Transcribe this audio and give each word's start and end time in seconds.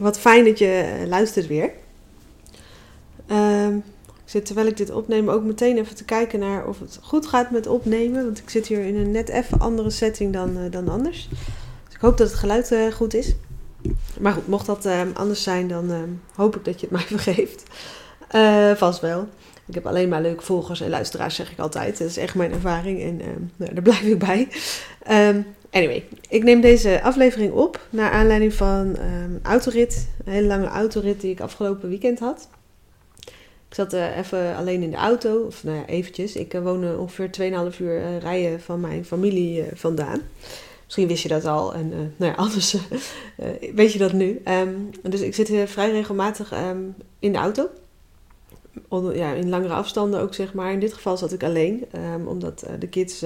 Wat 0.00 0.18
fijn 0.18 0.44
dat 0.44 0.58
je 0.58 0.96
eh, 1.00 1.06
luistert 1.06 1.46
weer. 1.46 1.70
Ehm, 3.26 3.76
ik 4.06 4.24
zit 4.36 4.46
terwijl 4.46 4.66
ik 4.66 4.76
dit 4.76 4.90
opneem 4.90 5.28
ook 5.28 5.44
meteen 5.44 5.78
even 5.78 5.96
te 5.96 6.04
kijken 6.04 6.38
naar 6.38 6.66
of 6.66 6.78
het 6.80 6.98
goed 7.02 7.26
gaat 7.26 7.50
met 7.50 7.66
opnemen. 7.66 8.24
Want 8.24 8.38
ik 8.38 8.50
zit 8.50 8.66
hier 8.66 8.80
in 8.80 8.96
een 8.96 9.10
net 9.10 9.28
even 9.28 9.58
andere 9.58 9.90
setting 9.90 10.32
dan, 10.32 10.56
eh, 10.58 10.70
dan 10.70 10.88
anders. 10.88 11.28
Dus 11.84 11.94
ik 11.94 12.00
hoop 12.00 12.16
dat 12.16 12.28
het 12.28 12.38
geluid 12.38 12.72
eh, 12.72 12.92
goed 12.92 13.14
is. 13.14 13.34
Maar 14.20 14.32
goed, 14.32 14.48
mocht 14.48 14.66
dat 14.66 14.84
ehm, 14.84 15.08
anders 15.14 15.42
zijn, 15.42 15.68
dan 15.68 15.90
ehm, 15.90 16.10
hoop 16.34 16.56
ik 16.56 16.64
dat 16.64 16.80
je 16.80 16.86
het 16.86 16.96
mij 16.98 17.18
vergeeft. 17.18 17.62
Vast 18.78 19.00
wel. 19.00 19.28
Ik 19.66 19.74
heb 19.74 19.86
alleen 19.86 20.08
maar 20.08 20.22
leuke 20.22 20.42
volgers 20.42 20.80
en 20.80 20.90
luisteraars, 20.90 21.34
zeg 21.34 21.52
ik 21.52 21.58
altijd. 21.58 21.98
Dat 21.98 22.08
is 22.08 22.16
echt 22.16 22.34
mijn 22.34 22.52
ervaring 22.52 23.02
en 23.02 23.16
nou, 23.56 23.74
daar 23.74 23.82
blijf 23.82 24.02
ik 24.02 24.18
bij. 24.18 24.48
Anyway, 25.70 26.04
ik 26.28 26.42
neem 26.42 26.60
deze 26.60 27.02
aflevering 27.02 27.52
op 27.52 27.86
naar 27.90 28.10
aanleiding 28.10 28.54
van 28.54 28.96
um, 29.00 29.40
autorit. 29.42 30.08
Een 30.24 30.32
hele 30.32 30.46
lange 30.46 30.66
autorit 30.66 31.20
die 31.20 31.30
ik 31.30 31.40
afgelopen 31.40 31.88
weekend 31.88 32.18
had. 32.18 32.48
Ik 33.68 33.76
zat 33.76 33.94
uh, 33.94 34.18
even 34.18 34.56
alleen 34.56 34.82
in 34.82 34.90
de 34.90 34.96
auto, 34.96 35.44
of 35.46 35.64
nou 35.64 35.76
ja, 35.76 35.86
eventjes. 35.86 36.36
Ik 36.36 36.54
uh, 36.54 36.62
woon 36.62 36.98
ongeveer 36.98 37.30
2,5 37.72 37.78
uur 37.80 38.00
uh, 38.00 38.18
rijden 38.18 38.60
van 38.60 38.80
mijn 38.80 39.04
familie 39.04 39.64
vandaan. 39.74 40.20
Misschien 40.84 41.08
wist 41.08 41.22
je 41.22 41.28
dat 41.28 41.44
al 41.44 41.74
en 41.74 41.88
nou 42.16 42.32
ja, 42.32 42.34
anders 42.44 42.76
weet 43.74 43.92
je 43.92 43.98
dat 43.98 44.12
nu. 44.12 44.40
Um, 44.44 44.90
dus 45.02 45.20
ik 45.20 45.34
zit 45.34 45.50
vrij 45.70 45.90
regelmatig 45.90 46.52
um, 46.52 46.94
in 47.18 47.32
de 47.32 47.38
auto. 47.38 47.68
Onder, 48.88 49.16
ja, 49.16 49.32
in 49.32 49.48
langere 49.48 49.74
afstanden 49.74 50.20
ook, 50.20 50.34
zeg 50.34 50.54
maar. 50.54 50.72
In 50.72 50.80
dit 50.80 50.92
geval 50.92 51.16
zat 51.16 51.32
ik 51.32 51.42
alleen, 51.42 51.86
omdat 52.26 52.66
de 52.78 52.88
kids 52.88 53.24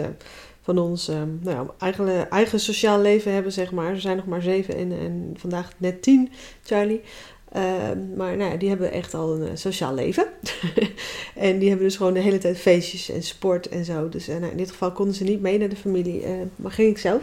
van 0.64 0.78
ons 0.78 1.08
um, 1.08 1.38
nou 1.42 1.56
ja, 1.56 1.74
eigen, 1.78 2.30
eigen 2.30 2.60
sociaal 2.60 3.00
leven 3.00 3.32
hebben, 3.32 3.52
zeg 3.52 3.72
maar. 3.72 3.90
Er 3.90 4.00
zijn 4.00 4.16
nog 4.16 4.26
maar 4.26 4.42
zeven 4.42 4.76
en, 4.76 4.92
en 4.92 5.34
vandaag 5.36 5.72
net 5.76 6.02
tien, 6.02 6.30
Charlie. 6.62 7.00
Uh, 7.56 7.62
maar 8.16 8.36
nou 8.36 8.50
ja, 8.50 8.56
die 8.56 8.68
hebben 8.68 8.92
echt 8.92 9.14
al 9.14 9.34
een 9.34 9.42
uh, 9.42 9.48
sociaal 9.54 9.94
leven. 9.94 10.26
en 11.34 11.58
die 11.58 11.68
hebben 11.68 11.86
dus 11.86 11.96
gewoon 11.96 12.14
de 12.14 12.20
hele 12.20 12.38
tijd 12.38 12.58
feestjes 12.58 13.10
en 13.10 13.22
sport 13.22 13.68
en 13.68 13.84
zo. 13.84 14.08
Dus 14.08 14.28
uh, 14.28 14.36
nou, 14.36 14.50
in 14.50 14.56
dit 14.56 14.70
geval 14.70 14.92
konden 14.92 15.14
ze 15.14 15.24
niet 15.24 15.40
mee 15.40 15.58
naar 15.58 15.68
de 15.68 15.76
familie, 15.76 16.24
maar 16.56 16.72
ging 16.72 16.90
ik 16.90 16.98
zelf. 16.98 17.22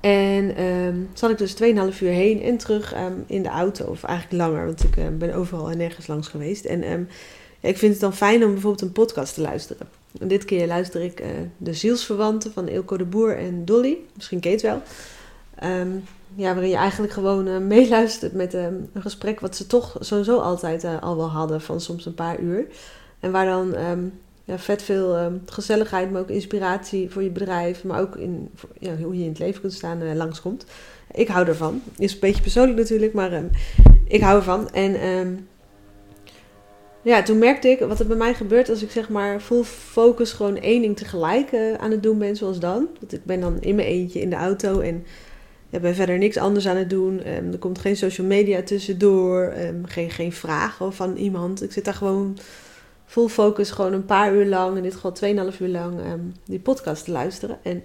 En 0.00 0.64
um, 0.64 1.08
zat 1.14 1.30
ik 1.30 1.38
dus 1.38 1.54
2,5 1.54 1.58
uur 2.00 2.10
heen 2.10 2.42
en 2.42 2.56
terug 2.56 2.94
in 3.26 3.42
de 3.42 3.48
auto. 3.48 3.84
Of 3.84 4.02
eigenlijk 4.02 4.42
langer, 4.42 4.64
want 4.66 4.84
ik 4.84 5.18
ben 5.18 5.34
overal 5.34 5.70
en 5.70 5.78
nergens 5.78 6.06
langs 6.06 6.28
geweest. 6.28 6.64
En 6.64 7.08
ik 7.60 7.78
vind 7.78 7.92
het 7.92 8.00
dan 8.00 8.14
fijn 8.14 8.44
om 8.44 8.52
bijvoorbeeld 8.52 8.82
een 8.82 8.92
podcast 8.92 9.34
te 9.34 9.40
luisteren. 9.40 9.88
En 10.20 10.28
dit 10.28 10.44
keer 10.44 10.66
luister 10.66 11.02
ik 11.02 11.20
uh, 11.20 11.26
De 11.56 11.74
Zielsverwanten 11.74 12.52
van 12.52 12.68
Ilko 12.68 12.96
de 12.96 13.04
Boer 13.04 13.36
en 13.36 13.64
Dolly. 13.64 13.96
Misschien 14.14 14.40
Kate 14.40 14.66
wel. 14.66 14.82
Um, 15.70 16.04
ja, 16.34 16.52
waarin 16.52 16.70
je 16.70 16.76
eigenlijk 16.76 17.12
gewoon 17.12 17.46
uh, 17.46 17.58
meeluistert 17.58 18.32
met 18.32 18.54
um, 18.54 18.90
een 18.92 19.02
gesprek 19.02 19.40
wat 19.40 19.56
ze 19.56 19.66
toch 19.66 19.96
sowieso 20.00 20.38
altijd 20.38 20.84
uh, 20.84 21.02
al 21.02 21.16
wel 21.16 21.28
hadden, 21.28 21.60
van 21.60 21.80
soms 21.80 22.06
een 22.06 22.14
paar 22.14 22.40
uur. 22.40 22.66
En 23.20 23.32
waar 23.32 23.46
dan 23.46 23.76
um, 23.78 24.12
ja, 24.44 24.58
vet 24.58 24.82
veel 24.82 25.32
gezelligheid, 25.46 26.10
maar 26.10 26.20
ook 26.20 26.28
inspiratie 26.28 27.10
voor 27.10 27.22
je 27.22 27.30
bedrijf, 27.30 27.84
maar 27.84 28.00
ook 28.00 28.16
in 28.16 28.50
ja, 28.78 28.96
hoe 28.96 29.16
je 29.16 29.22
in 29.22 29.28
het 29.28 29.38
leven 29.38 29.60
kunt 29.60 29.72
staan, 29.72 30.16
langskomt. 30.16 30.64
Ik 31.12 31.28
hou 31.28 31.46
ervan. 31.46 31.82
Is 31.98 32.12
een 32.12 32.20
beetje 32.20 32.42
persoonlijk 32.42 32.78
natuurlijk, 32.78 33.12
maar 33.12 33.42
ik 34.04 34.20
hou 34.20 34.36
ervan. 34.36 34.70
En 34.70 34.94
ja, 37.02 37.22
toen 37.22 37.38
merkte 37.38 37.68
ik 37.68 37.78
wat 37.80 38.00
er 38.00 38.06
bij 38.06 38.16
mij 38.16 38.34
gebeurt 38.34 38.68
als 38.68 38.82
ik 38.82 38.90
zeg 38.90 39.08
maar 39.08 39.40
full 39.40 39.62
focus 39.62 40.32
gewoon 40.32 40.56
één 40.56 40.82
ding 40.82 40.96
tegelijk 40.96 41.52
uh, 41.52 41.74
aan 41.74 41.90
het 41.90 42.02
doen 42.02 42.18
ben, 42.18 42.36
zoals 42.36 42.60
dan. 42.60 42.88
Dat 43.00 43.12
ik 43.12 43.24
ben 43.24 43.40
dan 43.40 43.60
in 43.60 43.74
mijn 43.74 43.88
eentje 43.88 44.20
in 44.20 44.30
de 44.30 44.36
auto 44.36 44.80
en 44.80 45.04
ja, 45.68 45.78
ben 45.78 45.94
verder 45.94 46.18
niks 46.18 46.36
anders 46.36 46.68
aan 46.68 46.76
het 46.76 46.90
doen. 46.90 47.28
Um, 47.28 47.52
er 47.52 47.58
komt 47.58 47.78
geen 47.78 47.96
social 47.96 48.26
media 48.26 48.62
tussendoor, 48.62 49.54
um, 49.58 49.86
geen, 49.86 50.10
geen 50.10 50.32
vragen 50.32 50.92
van 50.92 51.16
iemand. 51.16 51.62
Ik 51.62 51.72
zit 51.72 51.84
daar 51.84 51.94
gewoon 51.94 52.38
full 53.06 53.28
focus, 53.28 53.70
gewoon 53.70 53.92
een 53.92 54.04
paar 54.04 54.34
uur 54.34 54.46
lang, 54.46 54.76
in 54.76 54.82
dit 54.82 54.94
geval 54.94 55.52
2,5 55.52 55.58
uur 55.60 55.68
lang, 55.68 55.98
um, 56.12 56.34
die 56.44 56.60
podcast 56.60 57.04
te 57.04 57.10
luisteren. 57.10 57.58
En 57.62 57.82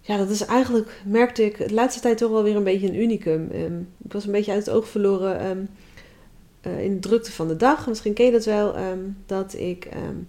ja, 0.00 0.16
dat 0.16 0.30
is 0.30 0.44
eigenlijk, 0.44 1.02
merkte 1.04 1.44
ik 1.44 1.68
de 1.68 1.74
laatste 1.74 2.00
tijd 2.00 2.18
toch 2.18 2.30
wel 2.30 2.42
weer 2.42 2.56
een 2.56 2.64
beetje 2.64 2.88
een 2.88 3.00
unicum. 3.00 3.50
ik 4.04 4.12
was 4.12 4.24
een 4.24 4.32
beetje 4.32 4.52
uit 4.52 4.66
het 4.66 4.74
oog 4.74 4.88
verloren 4.88 5.68
uh, 6.66 6.84
in 6.84 6.94
de 6.94 6.98
drukte 6.98 7.32
van 7.32 7.48
de 7.48 7.56
dag, 7.56 7.86
misschien 7.86 8.12
ken 8.12 8.24
je 8.24 8.32
dat 8.32 8.44
wel, 8.44 8.78
um, 8.78 9.16
dat 9.26 9.54
ik 9.54 9.88
um, 10.08 10.28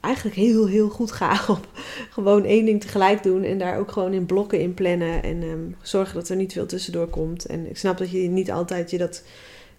eigenlijk 0.00 0.36
heel, 0.36 0.66
heel 0.66 0.88
goed 0.88 1.12
ga 1.12 1.40
op 1.54 1.68
gewoon 2.10 2.44
één 2.44 2.64
ding 2.64 2.80
tegelijk 2.80 3.22
doen 3.22 3.42
en 3.42 3.58
daar 3.58 3.78
ook 3.78 3.92
gewoon 3.92 4.12
in 4.12 4.26
blokken 4.26 4.60
in 4.60 4.74
plannen 4.74 5.22
en 5.22 5.42
um, 5.42 5.76
zorgen 5.82 6.14
dat 6.14 6.28
er 6.28 6.36
niet 6.36 6.52
veel 6.52 6.66
tussendoor 6.66 7.08
komt. 7.08 7.46
En 7.46 7.70
ik 7.70 7.76
snap 7.76 7.98
dat 7.98 8.10
je 8.10 8.18
niet 8.18 8.50
altijd 8.50 8.90
je 8.90 8.98
dat 8.98 9.22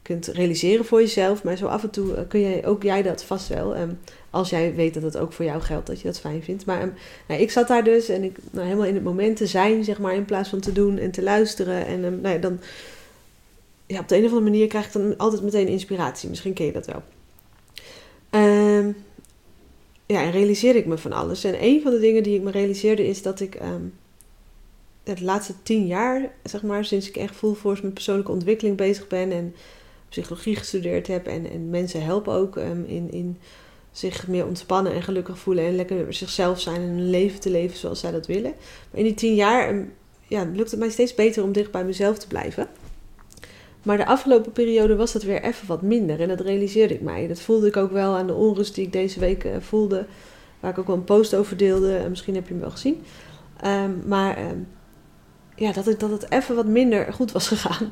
kunt 0.02 0.28
realiseren 0.28 0.86
voor 0.86 1.02
jezelf, 1.02 1.44
maar 1.44 1.58
zo 1.58 1.66
af 1.66 1.84
en 1.84 1.90
toe 1.90 2.12
uh, 2.12 2.19
kun 2.28 2.40
je 2.40 2.66
ook 2.66 2.84
jij 2.84 3.02
dat 3.02 3.24
vast 3.24 3.48
wel. 3.48 3.75
als 4.30 4.50
jij 4.50 4.75
weet 4.75 4.94
dat 4.94 5.04
het 5.04 5.18
ook 5.18 5.34
voor 5.34 5.46
jou 5.46 5.62
geldt, 5.62 5.88
dat 5.88 6.00
je 6.00 6.08
dat 6.08 6.19
fijn 6.19 6.44
vindt. 6.44 6.66
Maar 6.66 6.94
nou, 7.28 7.42
ik 7.42 7.52
zat 7.52 7.68
daar 7.68 7.84
dus 7.84 8.09
en 8.09 8.24
ik 8.24 8.38
nou, 8.52 8.66
helemaal 8.66 8.88
in 8.88 8.96
het 8.96 9.04
moment 9.04 9.38
te 9.38 9.48
zijn, 9.48 9.84
zeg 9.84 10.00
maar, 10.00 10.16
in 10.16 10.25
plaats 10.25 10.50
van 10.50 10.59
te 10.59 10.72
doen 10.72 10.98
en 10.98 11.12
te 11.12 11.24
luisteren. 11.24 11.86
En 11.86 12.00
nou 12.00 12.30
ja, 12.34 12.38
dan 12.38 12.59
ja, 13.88 14.00
op 14.00 14.08
de 14.08 14.16
een 14.16 14.25
of 14.25 14.31
andere 14.31 14.50
manier 14.50 14.68
krijg 14.68 14.86
ik 14.86 14.92
dan 14.92 15.18
altijd 15.18 15.42
meteen 15.42 15.68
inspiratie. 15.68 16.30
Misschien 16.30 16.53
ken 16.53 16.66
je 16.66 16.72
dat 16.72 16.86
wel. 16.86 17.03
Um, 18.42 18.96
ja, 20.06 20.22
en 20.22 20.31
realiseerde 20.31 20.80
ik 20.80 20.86
me 20.86 20.98
van 20.98 21.14
alles. 21.14 21.44
En 21.44 21.64
een 21.64 21.81
van 21.81 21.92
de 21.92 22.00
dingen 22.00 22.24
die 22.24 22.36
ik 22.36 22.42
me 22.42 22.52
realiseerde 22.52 23.08
is 23.08 23.22
dat 23.22 23.40
ik 23.40 23.62
um, 23.62 23.94
de 25.03 25.24
laatste 25.24 25.53
tien 25.64 25.88
jaar, 25.88 26.31
zeg 26.44 26.64
maar, 26.64 26.86
sinds 26.86 27.08
ik 27.08 27.16
echt 27.16 27.36
full 27.36 27.53
force 27.53 27.84
met 27.84 27.94
persoonlijke 27.94 28.31
ontwikkeling 28.31 28.78
bezig 28.78 29.08
ben 29.08 29.31
en 29.31 29.56
psychologie 30.09 30.56
gestudeerd 30.56 31.08
heb 31.08 31.28
en, 31.28 31.50
en 31.50 31.69
mensen 31.69 32.04
helpen 32.04 32.34
ook 32.34 32.56
um, 32.56 32.86
in, 32.86 33.12
in 33.12 33.38
zich 33.92 34.28
meer 34.28 34.46
ontspannen 34.46 34.94
en 34.94 35.04
gelukkig 35.04 35.40
voelen 35.40 35.66
en 35.66 35.75
lekker 35.75 36.14
zichzelf 36.14 36.59
zijn 36.62 36.81
en 36.81 36.88
een 36.88 37.09
leven 37.09 37.40
te 37.40 37.50
leven 37.50 37.78
zoals 37.78 38.00
zij 38.00 38.12
dat 38.12 38.28
willen. 38.28 38.54
Maar 38.92 39.00
in 39.00 39.04
die 39.04 39.14
tien 39.14 39.36
jaar 39.36 39.88
ja, 40.28 40.44
lukt 40.54 40.72
het 40.72 40.80
mij 40.80 40.90
steeds 40.90 41.16
beter 41.16 41.44
om 41.44 41.52
dicht 41.52 41.72
bij 41.72 41.86
mezelf 41.86 42.18
te 42.18 42.28
blijven. 42.28 42.68
Maar 43.88 43.98
de 43.98 44.06
afgelopen 44.06 44.52
periode 44.52 44.96
was 44.96 45.12
dat 45.12 45.24
weer 45.24 45.44
even 45.44 45.68
wat 45.68 45.81
minder. 45.81 46.22
En 46.22 46.28
dat 46.28 46.40
realiseerde 46.40 46.94
ik 46.94 47.02
mij. 47.02 47.28
Dat 47.28 47.40
voelde 47.40 47.68
ik 47.68 47.78
ook 47.78 47.92
wel 47.92 48.16
aan 48.16 48.28
de 48.28 48.34
onrust 48.34 48.75
die 48.75 48.86
ik 48.86 48.92
deze 48.92 49.20
week 49.20 49.44
uh, 49.44 49.52
voelde. 49.59 50.06
Waar 50.59 50.72
ik 50.72 50.78
ook 50.78 50.88
wel 50.88 50.96
een 50.96 51.03
post 51.03 51.36
over 51.36 51.58
deelde. 51.58 52.06
Misschien 52.09 52.36
heb 52.36 52.48
je 52.48 52.53
hem 52.53 52.62
wel 52.62 52.72
gezien. 52.72 53.03
Um, 53.66 54.03
maar 54.06 54.50
um, 54.50 54.68
ja, 55.56 55.72
dat, 55.72 55.86
het, 55.86 56.00
dat 56.00 56.09
het 56.09 56.31
even 56.31 56.56
wat 56.56 56.66
minder 56.66 57.14
goed 57.14 57.31
was 57.31 57.48
gegaan. 57.58 57.92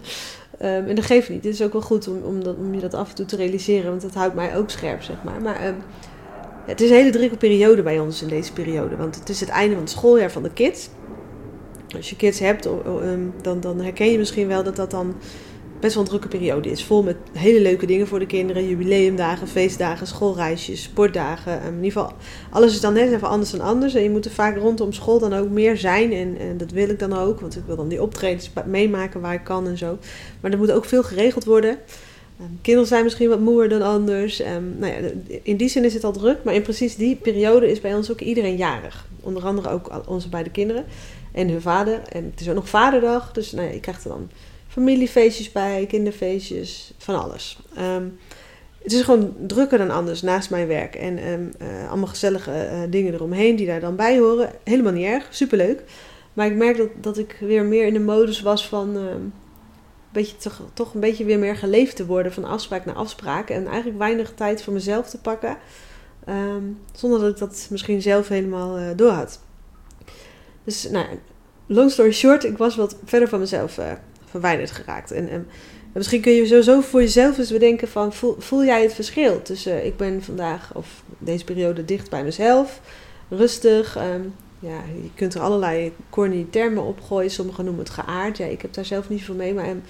Um, 0.62 0.88
en 0.88 0.96
dat 0.96 1.06
geeft 1.06 1.30
niet. 1.30 1.44
Het 1.44 1.54
is 1.54 1.62
ook 1.62 1.74
wel 1.74 1.82
goed 1.82 2.08
om, 2.08 2.22
om, 2.24 2.42
om 2.58 2.74
je 2.74 2.80
dat 2.80 2.94
af 2.94 3.10
en 3.10 3.16
toe 3.16 3.26
te 3.26 3.36
realiseren. 3.36 3.90
Want 3.90 4.02
dat 4.02 4.14
houdt 4.14 4.36
mij 4.36 4.58
ook 4.58 4.70
scherp, 4.70 5.02
zeg 5.02 5.24
maar. 5.24 5.42
Maar 5.42 5.76
het 6.66 6.82
is 6.82 6.90
een 6.90 6.96
hele 6.96 7.10
drukke 7.10 7.38
periode 7.38 7.84
bij 7.84 8.00
ons 8.00 8.22
in 8.22 8.28
deze 8.28 8.54
periode. 8.54 8.96
Want 8.96 9.16
het 9.16 9.30
is 9.30 9.40
het 9.40 9.50
einde 9.50 9.74
van 9.74 9.84
het 9.84 9.92
schooljaar 9.92 10.32
van 10.32 10.44
de 10.44 10.54
kids. 10.54 10.90
Als 11.96 12.10
je 12.10 12.16
kids 12.16 12.40
hebt, 12.40 12.70
dan, 13.42 13.60
dan 13.60 13.82
herken 13.82 14.12
je 14.12 14.18
misschien 14.18 14.48
wel 14.48 14.64
dat 14.64 14.76
dat 14.76 14.92
dan 14.92 15.16
best 15.86 15.98
wel 15.98 16.04
een 16.04 16.10
drukke 16.20 16.38
periode 16.38 16.70
is. 16.70 16.84
Vol 16.84 17.04
met 17.04 17.16
hele 17.34 17.62
leuke 17.62 17.86
dingen 17.86 18.08
voor 18.08 18.20
de 18.20 18.26
kinderen. 18.26 18.68
Jubileumdagen, 18.68 19.48
feestdagen, 19.48 20.08
schoolreisjes, 20.08 20.84
sportdagen. 20.84 21.54
Um, 21.66 21.78
in 21.78 21.84
ieder 21.84 21.92
geval, 21.92 22.12
alles 22.50 22.74
is 22.74 22.82
dan 22.82 22.94
net 22.94 23.12
even 23.12 23.28
anders 23.28 23.52
dan 23.52 23.62
anders. 23.62 23.94
En 23.94 24.04
je 24.04 24.10
moet 24.10 24.26
er 24.26 24.32
vaak 24.32 24.58
rondom 24.58 24.94
school 24.94 25.20
dan 25.20 25.34
ook 25.34 25.50
meer 25.50 25.78
zijn. 25.78 26.14
En, 26.14 26.38
en 26.38 26.58
dat 26.58 26.72
wil 26.72 26.90
ik 26.90 27.00
dan 27.00 27.14
ook. 27.14 27.40
Want 27.40 27.56
ik 27.56 27.64
wil 27.66 27.76
dan 27.76 27.88
die 27.88 28.02
optredens 28.02 28.52
meemaken 28.66 29.22
waar 29.22 29.34
ik 29.34 29.44
kan 29.44 29.68
en 29.68 29.78
zo. 29.78 29.98
Maar 30.42 30.52
er 30.52 30.58
moet 30.58 30.72
ook 30.72 30.86
veel 30.86 31.04
geregeld 31.04 31.46
worden. 31.46 31.78
Um, 32.42 32.60
kinderen 32.62 32.88
zijn 32.88 33.04
misschien 33.04 33.30
wat 33.30 33.40
moeer 33.40 33.70
dan 33.70 33.82
anders. 33.82 34.42
Um, 34.42 34.76
nou 34.78 34.94
ja, 34.94 35.10
in 35.44 35.58
die 35.58 35.70
zin 35.70 35.84
is 35.84 35.94
het 35.94 36.04
al 36.04 36.12
druk. 36.12 36.44
Maar 36.44 36.54
in 36.54 36.62
precies 36.62 36.96
die 36.96 37.16
periode 37.16 37.72
is 37.72 37.82
bij 37.82 37.96
ons 37.96 38.12
ook 38.12 38.22
iedereen 38.22 38.56
jarig. 38.56 39.08
Onder 39.22 39.44
andere 39.44 39.70
ook 39.70 40.02
onze 40.08 40.30
beide 40.30 40.50
kinderen. 40.50 40.86
En 41.32 41.50
hun 41.50 41.62
vader. 41.62 42.02
En 42.10 42.24
het 42.32 42.42
is 42.42 42.50
ook 42.50 42.56
nog 42.56 42.70
vaderdag. 42.70 43.32
Dus 43.32 43.52
nou 43.52 43.68
ja, 43.68 43.74
je 43.74 43.80
krijgt 43.80 44.04
er 44.04 44.10
dan 44.10 44.30
familiefeestjes 44.76 45.52
bij, 45.52 45.86
kinderfeestjes, 45.88 46.94
van 46.98 47.22
alles. 47.22 47.60
Um, 47.80 48.20
het 48.84 48.92
is 48.94 49.02
gewoon 49.02 49.36
drukker 49.48 49.78
dan 49.78 49.92
anders 49.92 50.22
naast 50.22 50.50
mijn 50.50 50.68
werk. 50.68 50.96
En 50.96 51.28
um, 51.28 51.52
uh, 51.62 51.90
allemaal 51.90 52.08
gezellige 52.08 52.52
uh, 52.52 52.80
dingen 52.90 53.14
eromheen 53.14 53.56
die 53.56 53.68
daar 53.68 53.80
dan 53.80 53.96
bij 53.96 54.20
horen. 54.20 54.52
Helemaal 54.64 54.92
niet 54.92 55.06
erg, 55.06 55.28
superleuk. 55.30 55.84
Maar 56.34 56.46
ik 56.46 56.56
merk 56.56 56.78
dat, 56.78 56.90
dat 57.02 57.18
ik 57.18 57.38
weer 57.40 57.64
meer 57.64 57.86
in 57.86 57.94
de 57.94 58.00
modus 58.00 58.42
was 58.42 58.68
van... 58.68 58.96
Um, 58.96 59.34
beetje 60.12 60.38
toch, 60.38 60.62
toch 60.74 60.94
een 60.94 61.00
beetje 61.00 61.26
weer 61.26 61.40
meer 61.40 61.56
geleefd 61.56 61.96
te 61.96 62.06
worden 62.06 62.34
van 62.34 62.46
afspraak 62.46 62.86
naar 62.86 62.96
afspraak. 62.96 63.50
En 63.50 63.68
eigenlijk 63.68 63.98
weinig 63.98 64.34
tijd 64.34 64.64
voor 64.64 64.74
mezelf 64.74 65.10
te 65.10 65.20
pakken. 65.20 65.58
zonder 66.92 67.20
dat 67.20 67.30
ik 67.30 67.38
dat 67.38 67.68
misschien 67.70 68.02
zelf 68.02 68.28
helemaal 68.28 68.80
uh, 68.80 68.88
door 68.96 69.12
had. 69.12 69.40
Dus 70.64 70.90
nou, 70.90 71.06
long 71.66 71.92
story 71.92 72.12
short, 72.12 72.44
ik 72.44 72.58
was 72.58 72.76
wat 72.76 72.98
verder 73.06 73.30
van 73.30 73.40
mezelf 73.40 73.80
verwijderd 74.30 74.72
geraakt. 74.72 75.12
En, 75.12 75.30
en, 75.30 75.48
misschien 75.94 76.22
kun 76.22 76.32
je 76.32 76.46
sowieso 76.46 76.82
voor 76.82 77.02
jezelf 77.02 77.38
eens 77.38 77.52
bedenken 77.52 77.88
van, 77.88 78.14
voel, 78.14 78.36
voel 78.40 78.64
jij 78.64 78.82
het 78.82 78.94
verschil 78.94 79.42
tussen 79.42 79.86
ik 79.86 79.98
ben 79.98 80.24
vandaag 80.24 80.72
of 80.74 81.04
deze 81.18 81.44
periode 81.44 81.86
dicht 81.86 82.10
bij 82.10 82.24
mezelf, 82.24 82.82
rustig, 83.30 83.98
um, 83.98 84.34
ja, 84.66 84.84
je 85.04 85.10
kunt 85.16 85.34
er 85.34 85.42
allerlei 85.42 85.92
corny 86.10 86.48
termen 86.50 86.84
op 86.84 87.02
gooien. 87.02 87.32
Sommigen 87.32 87.66
noemen 87.66 87.84
het 87.84 87.94
geaard. 87.94 88.38
Ja, 88.38 88.46
ik 88.46 88.62
heb 88.62 88.74
daar 88.74 88.86
zelf 88.86 89.10
niet 89.10 89.20
zoveel 89.20 89.36
mee. 89.36 89.54
Maar 89.54 89.70
um, 89.70 89.84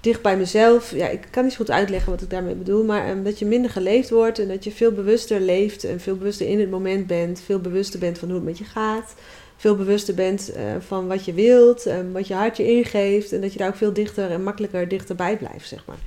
dicht 0.00 0.22
bij 0.22 0.36
mezelf, 0.36 0.90
ja, 0.94 1.08
ik 1.08 1.20
kan 1.30 1.44
niet 1.44 1.56
goed 1.56 1.70
uitleggen 1.70 2.10
wat 2.10 2.22
ik 2.22 2.30
daarmee 2.30 2.54
bedoel. 2.54 2.84
Maar 2.84 3.10
um, 3.10 3.24
dat 3.24 3.38
je 3.38 3.46
minder 3.46 3.70
geleefd 3.70 4.10
wordt 4.10 4.38
en 4.38 4.48
dat 4.48 4.64
je 4.64 4.72
veel 4.72 4.92
bewuster 4.92 5.40
leeft. 5.40 5.84
En 5.84 6.00
veel 6.00 6.16
bewuster 6.16 6.48
in 6.48 6.60
het 6.60 6.70
moment 6.70 7.06
bent. 7.06 7.40
Veel 7.40 7.60
bewuster 7.60 7.98
bent 7.98 8.18
van 8.18 8.28
hoe 8.28 8.36
het 8.36 8.46
met 8.46 8.58
je 8.58 8.64
gaat. 8.64 9.14
Veel 9.56 9.76
bewuster 9.76 10.14
bent 10.14 10.50
uh, 10.56 10.62
van 10.78 11.06
wat 11.06 11.24
je 11.24 11.32
wilt. 11.32 11.88
Wat 12.12 12.26
je 12.26 12.34
hart 12.34 12.56
je 12.56 12.66
ingeeft. 12.66 13.32
En 13.32 13.40
dat 13.40 13.52
je 13.52 13.58
daar 13.58 13.68
ook 13.68 13.76
veel 13.76 13.92
dichter 13.92 14.30
en 14.30 14.42
makkelijker 14.42 14.88
dichterbij 14.88 15.36
blijft, 15.36 15.68
zeg 15.68 15.84
maar. 15.86 15.98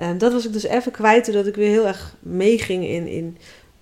Um, 0.00 0.18
dat 0.18 0.32
was 0.32 0.46
ik 0.46 0.52
dus 0.52 0.62
even 0.64 0.92
kwijt, 0.92 1.26
doordat 1.26 1.46
ik 1.46 1.54
weer 1.54 1.68
heel 1.68 1.86
erg 1.86 2.14
meeging 2.20 2.84
in, 2.86 3.06
in 3.06 3.38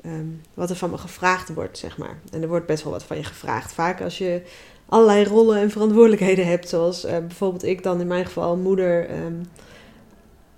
um, 0.06 0.40
wat 0.54 0.70
er 0.70 0.76
van 0.76 0.90
me 0.90 0.98
gevraagd 0.98 1.54
wordt, 1.54 1.78
zeg 1.78 1.98
maar. 1.98 2.18
En 2.32 2.42
er 2.42 2.48
wordt 2.48 2.66
best 2.66 2.82
wel 2.82 2.92
wat 2.92 3.04
van 3.04 3.16
je 3.16 3.24
gevraagd. 3.24 3.72
Vaak 3.72 4.00
als 4.00 4.18
je 4.18 4.42
allerlei 4.86 5.24
rollen 5.24 5.58
en 5.58 5.70
verantwoordelijkheden 5.70 6.46
hebt, 6.46 6.68
zoals 6.68 7.04
uh, 7.04 7.10
bijvoorbeeld 7.10 7.64
ik 7.64 7.82
dan 7.82 8.00
in 8.00 8.06
mijn 8.06 8.26
geval 8.26 8.56
moeder, 8.56 9.10
um, 9.10 9.42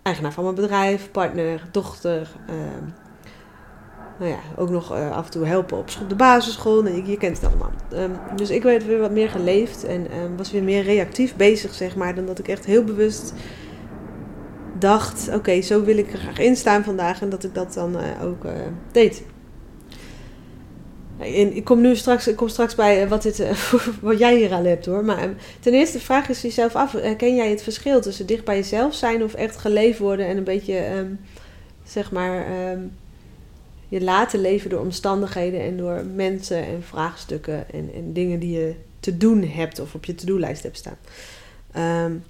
eigenaar 0.02 0.32
van 0.32 0.43
mijn 0.43 0.54
bedrijf, 0.54 1.10
partner, 1.10 1.69
dochter. 1.70 2.28
Nou 4.18 4.30
ja, 4.30 4.38
ook 4.56 4.70
nog 4.70 4.92
uh, 4.92 5.16
af 5.16 5.24
en 5.24 5.30
toe 5.30 5.46
helpen 5.46 5.78
op 5.78 5.90
de 6.08 6.14
basisschool. 6.14 6.86
Je, 6.86 7.16
kent 7.16 7.40
het 7.40 7.50
allemaal. 7.50 7.72
dus 8.36 8.50
ik 8.50 8.62
werd 8.62 8.86
weer 8.86 9.00
wat 9.00 9.10
meer 9.10 9.28
geleefd 9.28 9.84
en 9.84 10.06
was 10.36 10.50
weer 10.50 10.62
meer 10.62 10.82
reactief 10.82 11.36
bezig, 11.36 11.74
zeg 11.74 11.96
maar, 11.96 12.14
dan 12.14 12.26
dat 12.26 12.38
ik 12.38 12.48
echt 12.48 12.64
heel 12.64 12.84
bewust 12.84 13.32
dacht: 14.78 15.28
oké, 15.34 15.60
zo 15.60 15.84
wil 15.84 15.98
ik 15.98 16.12
er 16.12 16.18
graag 16.18 16.38
in 16.38 16.56
staan 16.56 16.84
vandaag. 16.84 17.20
En 17.20 17.28
dat 17.28 17.44
ik 17.44 17.54
dat 17.54 17.74
dan 17.74 17.96
uh, 17.96 18.24
ook 18.24 18.44
uh, 18.44 18.52
deed. 18.92 19.22
En 21.19 21.56
ik 21.56 21.64
kom 21.64 21.80
nu 21.80 21.96
straks, 21.96 22.28
ik 22.28 22.36
kom 22.36 22.48
straks 22.48 22.74
bij 22.74 23.08
wat, 23.08 23.22
dit, 23.22 23.46
wat 24.00 24.19
jij 24.19 24.36
hier 24.36 24.52
aan 24.52 24.64
hebt 24.64 24.86
hoor. 24.86 25.04
Maar 25.04 25.28
ten 25.60 25.72
eerste 25.72 26.00
vraag 26.00 26.28
is 26.28 26.42
jezelf 26.42 26.74
af: 26.74 26.92
herken 26.92 27.34
jij 27.34 27.50
het 27.50 27.62
verschil 27.62 28.00
tussen 28.00 28.26
dicht 28.26 28.44
bij 28.44 28.56
jezelf 28.56 28.94
zijn 28.94 29.22
of 29.22 29.34
echt 29.34 29.56
geleefd 29.56 29.98
worden 29.98 30.26
en 30.26 30.36
een 30.36 30.44
beetje, 30.44 31.06
zeg 31.84 32.12
maar, 32.12 32.46
je 33.88 34.00
laten 34.00 34.40
leven 34.40 34.70
door 34.70 34.80
omstandigheden 34.80 35.60
en 35.60 35.76
door 35.76 36.04
mensen 36.04 36.64
en 36.64 36.82
vraagstukken 36.82 37.72
en, 37.72 37.90
en 37.94 38.12
dingen 38.12 38.38
die 38.38 38.58
je 38.58 38.74
te 39.00 39.16
doen 39.16 39.42
hebt 39.42 39.78
of 39.78 39.94
op 39.94 40.04
je 40.04 40.14
to-do-lijst 40.14 40.62
hebt 40.62 40.76
staan? 40.76 40.98
Um, 42.04 42.24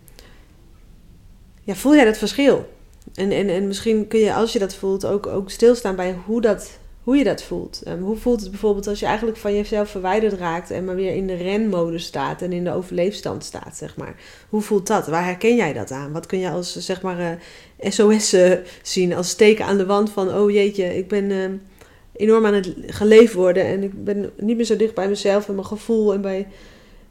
ja, 1.62 1.74
voel 1.74 1.94
jij 1.94 2.04
dat 2.04 2.18
verschil? 2.18 2.68
En, 3.14 3.30
en, 3.30 3.48
en 3.48 3.66
misschien 3.66 4.08
kun 4.08 4.20
je, 4.20 4.34
als 4.34 4.52
je 4.52 4.58
dat 4.58 4.74
voelt, 4.74 5.06
ook, 5.06 5.26
ook 5.26 5.50
stilstaan 5.50 5.96
bij 5.96 6.16
hoe, 6.24 6.40
dat, 6.40 6.78
hoe 7.06 7.16
je 7.16 7.24
dat 7.24 7.42
voelt. 7.42 7.82
Um, 7.88 8.02
hoe 8.02 8.16
voelt 8.16 8.40
het 8.40 8.50
bijvoorbeeld 8.50 8.86
als 8.86 9.00
je 9.00 9.06
eigenlijk 9.06 9.36
van 9.36 9.54
jezelf 9.54 9.90
verwijderd 9.90 10.32
raakt 10.32 10.70
en 10.70 10.84
maar 10.84 10.94
weer 10.94 11.14
in 11.14 11.26
de 11.26 11.34
renmodus 11.34 12.04
staat 12.04 12.42
en 12.42 12.52
in 12.52 12.64
de 12.64 12.72
overleefstand 12.72 13.44
staat, 13.44 13.76
zeg 13.76 13.96
maar. 13.96 14.14
Hoe 14.48 14.60
voelt 14.60 14.86
dat? 14.86 15.06
Waar 15.06 15.24
herken 15.24 15.56
jij 15.56 15.72
dat 15.72 15.90
aan? 15.90 16.12
Wat 16.12 16.26
kun 16.26 16.38
je 16.38 16.50
als, 16.50 16.76
zeg 16.76 17.02
maar, 17.02 17.38
SOS 17.80 18.34
uh, 18.34 18.52
zien, 18.82 19.14
als 19.14 19.28
steken 19.28 19.64
aan 19.64 19.76
de 19.76 19.86
wand 19.86 20.10
van, 20.10 20.34
oh 20.34 20.50
jeetje, 20.50 20.96
ik 20.96 21.08
ben... 21.08 21.30
Uh, 21.30 21.50
enorm 22.12 22.46
aan 22.46 22.54
het 22.54 22.74
geleefd 22.86 23.32
worden 23.34 23.64
en 23.64 23.82
ik 23.82 24.04
ben 24.04 24.30
niet 24.36 24.56
meer 24.56 24.64
zo 24.64 24.76
dicht 24.76 24.94
bij 24.94 25.08
mezelf 25.08 25.48
en 25.48 25.54
mijn 25.54 25.66
gevoel 25.66 26.12
en 26.12 26.20
bij 26.20 26.46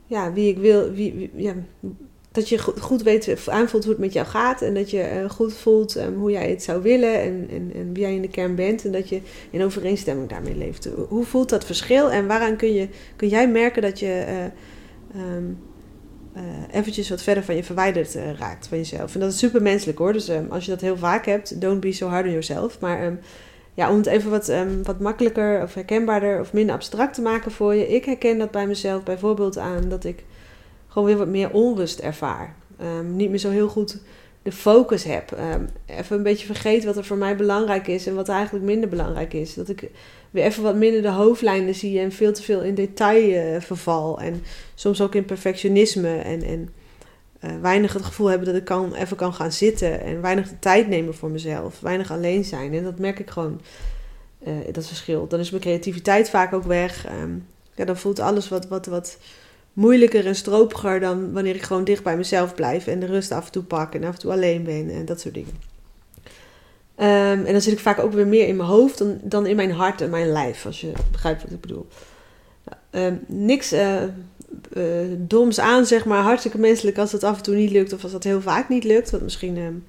ja, 0.05 0.33
wie 0.33 0.49
ik 0.49 0.57
wil, 0.57 0.91
wie 0.91 1.31
ja, 1.35 1.53
dat 2.35 2.49
je 2.49 2.57
goed 2.59 3.03
weet, 3.03 3.49
aanvoelt 3.49 3.83
hoe 3.83 3.93
het 3.93 4.01
met 4.01 4.13
jou 4.13 4.27
gaat. 4.27 4.61
En 4.61 4.73
dat 4.73 4.89
je 4.91 5.21
uh, 5.21 5.29
goed 5.29 5.53
voelt 5.53 5.95
um, 5.95 6.15
hoe 6.15 6.31
jij 6.31 6.49
het 6.49 6.63
zou 6.63 6.81
willen 6.81 7.21
en, 7.21 7.47
en, 7.49 7.71
en, 7.75 7.93
wie 7.93 8.03
jij 8.03 8.15
in 8.15 8.21
de 8.21 8.29
kern 8.29 8.55
bent. 8.55 8.85
En 8.85 8.91
dat 8.91 9.09
je 9.09 9.21
in 9.49 9.63
overeenstemming 9.63 10.29
daarmee 10.29 10.55
leeft. 10.55 10.89
Hoe 11.07 11.25
voelt 11.25 11.49
dat 11.49 11.65
verschil 11.65 12.11
en 12.11 12.27
waaraan 12.27 12.55
kun, 12.55 12.73
je, 12.73 12.87
kun 13.15 13.27
jij 13.27 13.49
merken 13.49 13.81
dat 13.81 13.99
je 13.99 14.25
uh, 15.15 15.21
eventjes 16.71 17.09
wat 17.09 17.21
verder 17.21 17.43
van 17.43 17.55
je 17.55 17.63
verwijderd 17.63 18.17
raakt 18.37 18.67
van 18.67 18.77
jezelf. 18.77 19.13
En 19.13 19.19
dat 19.19 19.31
is 19.31 19.37
super 19.37 19.61
menselijk 19.61 19.97
hoor. 19.97 20.13
Dus 20.13 20.29
um, 20.29 20.47
als 20.49 20.65
je 20.65 20.71
dat 20.71 20.81
heel 20.81 20.97
vaak 20.97 21.25
hebt, 21.25 21.61
don't 21.61 21.79
be 21.79 21.91
so 21.91 22.07
hard 22.07 22.25
on 22.25 22.29
yourself. 22.29 22.79
Maar 22.79 23.17
ja, 23.73 23.89
om 23.91 23.97
het 23.97 24.05
even 24.05 24.31
wat, 24.31 24.53
wat 24.83 24.99
makkelijker 24.99 25.61
of 25.63 25.73
herkenbaarder 25.73 26.39
of 26.39 26.53
minder 26.53 26.75
abstract 26.75 27.13
te 27.13 27.21
maken 27.21 27.51
voor 27.51 27.75
je. 27.75 27.87
Ik 27.87 28.05
herken 28.05 28.37
dat 28.37 28.51
bij 28.51 28.67
mezelf 28.67 29.03
bijvoorbeeld 29.03 29.57
aan 29.57 29.89
dat 29.89 30.03
ik 30.03 30.23
gewoon 30.95 31.09
weer 31.09 31.17
wat 31.17 31.27
meer 31.27 31.51
onrust 31.51 31.99
ervaar. 31.99 32.55
Um, 32.81 33.15
niet 33.15 33.29
meer 33.29 33.39
zo 33.39 33.49
heel 33.49 33.67
goed 33.67 33.97
de 34.41 34.51
focus 34.51 35.03
heb. 35.03 35.31
Um, 35.31 35.69
even 35.85 36.17
een 36.17 36.23
beetje 36.23 36.45
vergeet 36.45 36.83
wat 36.83 36.97
er 36.97 37.05
voor 37.05 37.17
mij 37.17 37.35
belangrijk 37.35 37.87
is 37.87 38.07
en 38.07 38.15
wat 38.15 38.29
eigenlijk 38.29 38.65
minder 38.65 38.89
belangrijk 38.89 39.33
is. 39.33 39.53
Dat 39.53 39.69
ik 39.69 39.89
weer 40.31 40.43
even 40.43 40.63
wat 40.63 40.75
minder 40.75 41.01
de 41.01 41.09
hoofdlijnen 41.09 41.75
zie 41.75 41.99
en 41.99 42.11
veel 42.11 42.33
te 42.33 42.41
veel 42.43 42.61
in 42.61 42.75
detail 42.75 43.55
uh, 43.55 43.61
verval. 43.61 44.19
En 44.19 44.43
soms 44.75 45.01
ook 45.01 45.15
in 45.15 45.25
perfectionisme 45.25 46.17
en, 46.17 46.43
en 46.43 46.69
uh, 47.41 47.51
weinig 47.61 47.93
het 47.93 48.03
gevoel 48.03 48.27
hebben 48.27 48.47
dat 48.47 48.55
ik 48.55 48.65
kan, 48.65 48.93
even 48.93 49.17
kan 49.17 49.33
gaan 49.33 49.51
zitten 49.51 50.01
en 50.01 50.21
weinig 50.21 50.49
de 50.49 50.59
tijd 50.59 50.87
nemen 50.87 51.15
voor 51.15 51.29
mezelf. 51.29 51.79
Weinig 51.79 52.11
alleen 52.11 52.43
zijn. 52.43 52.73
En 52.73 52.83
dat 52.83 52.99
merk 52.99 53.19
ik 53.19 53.29
gewoon, 53.29 53.61
uh, 54.47 54.53
dat 54.71 54.87
verschil. 54.87 55.27
Dan 55.27 55.39
is 55.39 55.49
mijn 55.49 55.63
creativiteit 55.63 56.29
vaak 56.29 56.53
ook 56.53 56.63
weg. 56.63 57.07
Um, 57.21 57.47
ja, 57.73 57.85
dan 57.85 57.97
voelt 57.97 58.19
alles 58.19 58.49
wat, 58.49 58.67
wat, 58.67 58.85
wat 58.85 59.17
moeilijker 59.75 60.25
en 60.25 60.35
stropiger 60.35 60.99
dan 60.99 61.33
wanneer 61.33 61.55
ik 61.55 61.61
gewoon 61.61 61.83
dicht 61.83 62.03
bij 62.03 62.17
mezelf 62.17 62.55
blijf 62.55 62.87
en 62.87 62.99
de 62.99 63.05
rust 63.05 63.31
af 63.31 63.45
en 63.45 63.51
toe 63.51 63.63
pak 63.63 63.93
en 63.93 64.03
af 64.03 64.13
en 64.13 64.19
toe 64.19 64.31
alleen 64.31 64.63
ben 64.63 64.89
en 64.89 65.05
dat 65.05 65.19
soort 65.19 65.33
dingen. 65.33 65.53
Um, 66.97 67.45
en 67.45 67.51
dan 67.51 67.61
zit 67.61 67.73
ik 67.73 67.79
vaak 67.79 67.99
ook 67.99 68.13
weer 68.13 68.27
meer 68.27 68.47
in 68.47 68.55
mijn 68.55 68.69
hoofd 68.69 68.97
dan, 68.97 69.19
dan 69.23 69.45
in 69.45 69.55
mijn 69.55 69.71
hart 69.71 70.01
en 70.01 70.09
mijn 70.09 70.31
lijf, 70.31 70.65
als 70.65 70.81
je 70.81 70.91
begrijpt 71.11 71.43
wat 71.43 71.51
ik 71.51 71.61
bedoel. 71.61 71.87
Um, 72.91 73.19
niks 73.27 73.73
uh, 73.73 74.01
uh, 74.73 74.83
doms 75.17 75.59
aan, 75.59 75.85
zeg 75.85 76.05
maar. 76.05 76.21
Hartstikke 76.21 76.57
menselijk 76.57 76.97
als 76.97 77.11
het 77.11 77.23
af 77.23 77.37
en 77.37 77.43
toe 77.43 77.55
niet 77.55 77.71
lukt 77.71 77.93
of 77.93 78.03
als 78.03 78.11
dat 78.11 78.23
heel 78.23 78.41
vaak 78.41 78.69
niet 78.69 78.83
lukt. 78.83 79.11
Want 79.11 79.23
misschien 79.23 79.57
um, 79.57 79.85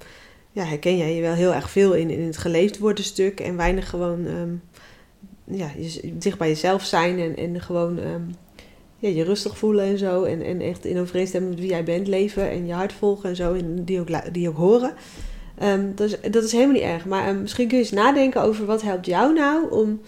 ja, 0.51 0.63
herken 0.63 0.97
jij 0.97 1.15
je 1.15 1.21
wel 1.21 1.33
heel 1.33 1.53
erg 1.53 1.69
veel 1.69 1.93
in, 1.93 2.09
in 2.09 2.25
het 2.25 2.37
geleefd 2.37 2.77
worden 2.77 3.03
stuk 3.03 3.39
en 3.39 3.57
weinig 3.57 3.89
gewoon 3.89 4.27
ja, 5.43 5.69
dicht 6.13 6.37
bij 6.37 6.47
jezelf 6.47 6.83
zijn 6.83 7.19
en, 7.19 7.35
en 7.35 7.61
gewoon 7.61 7.99
ja, 8.99 9.09
je 9.09 9.23
rustig 9.23 9.57
voelen 9.57 9.85
en 9.85 9.97
zo. 9.97 10.23
En, 10.23 10.41
en 10.41 10.61
echt 10.61 10.85
in 10.85 10.99
overeenstemming 10.99 11.51
met 11.51 11.61
wie 11.61 11.71
jij 11.71 11.83
bent 11.83 12.07
leven 12.07 12.49
en 12.49 12.67
je 12.67 12.73
hart 12.73 12.93
volgen 12.93 13.29
en 13.29 13.35
zo. 13.35 13.53
En 13.53 13.83
die 13.83 13.99
ook, 13.99 14.33
die 14.33 14.49
ook 14.49 14.57
horen. 14.57 14.93
Um, 15.63 15.95
dat, 15.95 16.07
is, 16.07 16.31
dat 16.31 16.43
is 16.43 16.51
helemaal 16.51 16.73
niet 16.73 16.83
erg. 16.83 17.05
Maar 17.05 17.29
um, 17.29 17.41
misschien 17.41 17.67
kun 17.67 17.77
je 17.77 17.83
eens 17.83 17.93
nadenken 17.93 18.41
over 18.41 18.65
wat 18.65 18.81
helpt 18.81 19.05
jou 19.05 19.33
nou 19.33 19.71
om 19.71 20.01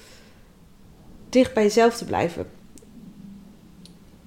dicht 1.29 1.53
bij 1.53 1.63
jezelf 1.63 1.97
te 1.97 2.05
blijven. 2.05 2.45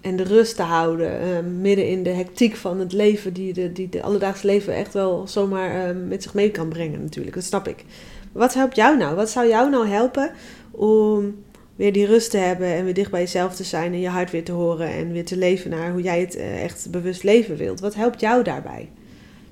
En 0.01 0.17
de 0.17 0.23
rust 0.23 0.57
te 0.57 0.63
houden. 0.63 1.29
Um, 1.29 1.61
midden 1.61 1.89
in 1.89 2.03
de 2.03 2.11
hectiek 2.11 2.57
van 2.57 2.79
het 2.79 2.93
leven. 2.93 3.33
Die 3.33 3.53
de, 3.53 3.73
die 3.73 3.89
de 3.89 4.03
alledaagse 4.03 4.47
leven 4.47 4.75
echt 4.75 4.95
wel 4.95 5.29
zomaar 5.29 5.97
met 5.97 6.23
zich 6.23 6.35
mee 6.35 6.51
kan 6.51 6.69
brengen 6.69 7.03
natuurlijk. 7.03 7.35
Dat 7.35 7.45
snap 7.45 7.69
ik. 7.69 7.85
wat 8.33 8.55
helpt 8.55 8.77
jou 8.77 8.97
nou? 8.97 9.17
Wat 9.17 9.31
zou 9.31 9.49
jou 9.49 9.71
nou 9.71 9.87
helpen 9.87 10.33
om 10.71 11.35
weer 11.83 11.93
die 11.93 12.07
rust 12.07 12.31
te 12.31 12.37
hebben 12.37 12.67
en 12.67 12.85
weer 12.85 12.95
dicht 12.95 13.11
bij 13.11 13.21
jezelf 13.21 13.55
te 13.55 13.65
zijn 13.65 13.93
en 13.93 14.01
je 14.01 14.09
hart 14.09 14.31
weer 14.31 14.45
te 14.45 14.53
horen 14.53 14.89
en 14.89 15.13
weer 15.13 15.25
te 15.25 15.37
leven 15.37 15.71
naar 15.71 15.91
hoe 15.91 16.03
jij 16.03 16.21
het 16.21 16.37
eh, 16.37 16.63
echt 16.63 16.91
bewust 16.91 17.23
leven 17.23 17.57
wilt. 17.57 17.81
Wat 17.81 17.95
helpt 17.95 18.21
jou 18.21 18.43
daarbij? 18.43 18.89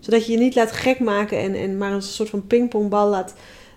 Zodat 0.00 0.26
je 0.26 0.32
je 0.32 0.38
niet 0.38 0.54
laat 0.54 0.72
gek 0.72 0.99
maken 0.99 1.38
en, 1.38 1.54
en 1.54 1.78
maar 1.78 1.92
een 1.92 2.02
soort 2.02 2.30
van 2.30 2.46
pingpongbal 2.46 3.08
laat 3.08 3.34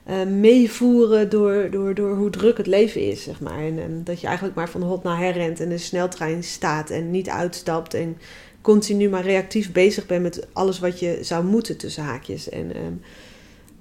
uh, 0.09 0.23
meevoeren 0.23 1.29
door, 1.29 1.67
door, 1.71 1.93
door 1.93 2.15
hoe 2.15 2.29
druk 2.29 2.57
het 2.57 2.67
leven 2.67 3.01
is, 3.01 3.23
zeg 3.23 3.39
maar. 3.39 3.59
En, 3.59 3.79
en, 3.79 4.01
dat 4.03 4.21
je 4.21 4.27
eigenlijk 4.27 4.55
maar 4.55 4.69
van 4.69 4.81
hot 4.81 5.03
naar 5.03 5.19
her 5.19 5.33
rent 5.33 5.59
en 5.59 5.69
de 5.69 5.77
sneltrein 5.77 6.43
staat 6.43 6.89
en 6.89 7.11
niet 7.11 7.29
uitstapt 7.29 7.93
en 7.93 8.17
continu 8.61 9.09
maar 9.09 9.23
reactief 9.23 9.71
bezig 9.71 10.05
bent 10.05 10.23
met 10.23 10.47
alles 10.53 10.79
wat 10.79 10.99
je 10.99 11.17
zou 11.21 11.45
moeten 11.45 11.77
tussen 11.77 12.03
haakjes. 12.03 12.49
En 12.49 12.71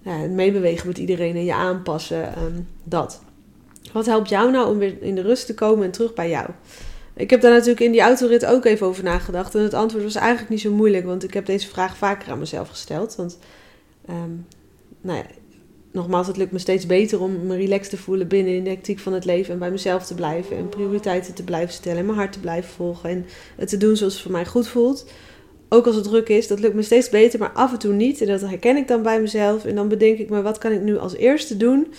ja, 0.02 0.16
meebewegen 0.16 0.86
met 0.86 0.98
iedereen 0.98 1.36
en 1.36 1.44
je 1.44 1.54
aanpassen, 1.54 2.42
um, 2.44 2.68
dat. 2.84 3.22
Wat 3.92 4.06
helpt 4.06 4.28
jou 4.28 4.50
nou 4.50 4.70
om 4.70 4.78
weer 4.78 5.02
in 5.02 5.14
de 5.14 5.22
rust 5.22 5.46
te 5.46 5.54
komen 5.54 5.84
en 5.84 5.90
terug 5.90 6.14
bij 6.14 6.28
jou? 6.28 6.48
Ik 7.14 7.30
heb 7.30 7.40
daar 7.40 7.52
natuurlijk 7.52 7.80
in 7.80 7.92
die 7.92 8.00
autorit 8.00 8.46
ook 8.46 8.64
even 8.64 8.86
over 8.86 9.04
nagedacht. 9.04 9.54
En 9.54 9.62
het 9.62 9.74
antwoord 9.74 10.04
was 10.04 10.14
eigenlijk 10.14 10.50
niet 10.50 10.60
zo 10.60 10.72
moeilijk, 10.72 11.04
want 11.04 11.24
ik 11.24 11.34
heb 11.34 11.46
deze 11.46 11.68
vraag 11.68 11.96
vaker 11.96 12.32
aan 12.32 12.38
mezelf 12.38 12.68
gesteld. 12.68 13.16
Want, 13.16 13.38
um, 14.10 14.46
nou 15.00 15.18
ja, 15.18 15.24
nogmaals, 15.92 16.26
het 16.26 16.36
lukt 16.36 16.52
me 16.52 16.58
steeds 16.58 16.86
beter 16.86 17.20
om 17.20 17.46
me 17.46 17.56
relaxed 17.56 17.90
te 17.90 17.96
voelen 17.96 18.28
binnen 18.28 18.54
in 18.54 18.64
de 18.64 18.70
hectiek 18.70 18.98
van 18.98 19.12
het 19.12 19.24
leven. 19.24 19.52
En 19.52 19.58
bij 19.58 19.70
mezelf 19.70 20.06
te 20.06 20.14
blijven 20.14 20.56
en 20.56 20.68
prioriteiten 20.68 21.34
te 21.34 21.44
blijven 21.44 21.74
stellen 21.74 21.98
en 21.98 22.06
mijn 22.06 22.18
hart 22.18 22.32
te 22.32 22.40
blijven 22.40 22.70
volgen. 22.70 23.10
En 23.10 23.26
het 23.56 23.68
te 23.68 23.76
doen 23.76 23.96
zoals 23.96 24.12
het 24.12 24.22
voor 24.22 24.32
mij 24.32 24.46
goed 24.46 24.68
voelt. 24.68 25.06
Ook 25.68 25.86
als 25.86 25.94
het 25.94 26.04
druk 26.04 26.28
is, 26.28 26.46
dat 26.46 26.60
lukt 26.60 26.74
me 26.74 26.82
steeds 26.82 27.08
beter, 27.08 27.38
maar 27.38 27.52
af 27.52 27.72
en 27.72 27.78
toe 27.78 27.92
niet. 27.92 28.20
En 28.20 28.26
dat 28.26 28.40
herken 28.40 28.76
ik 28.76 28.88
dan 28.88 29.02
bij 29.02 29.20
mezelf. 29.20 29.64
En 29.64 29.74
dan 29.74 29.88
bedenk 29.88 30.18
ik 30.18 30.30
me, 30.30 30.42
wat 30.42 30.58
kan 30.58 30.72
ik 30.72 30.80
nu 30.80 30.98
als 30.98 31.14
eerste 31.14 31.56
doen 31.56 31.92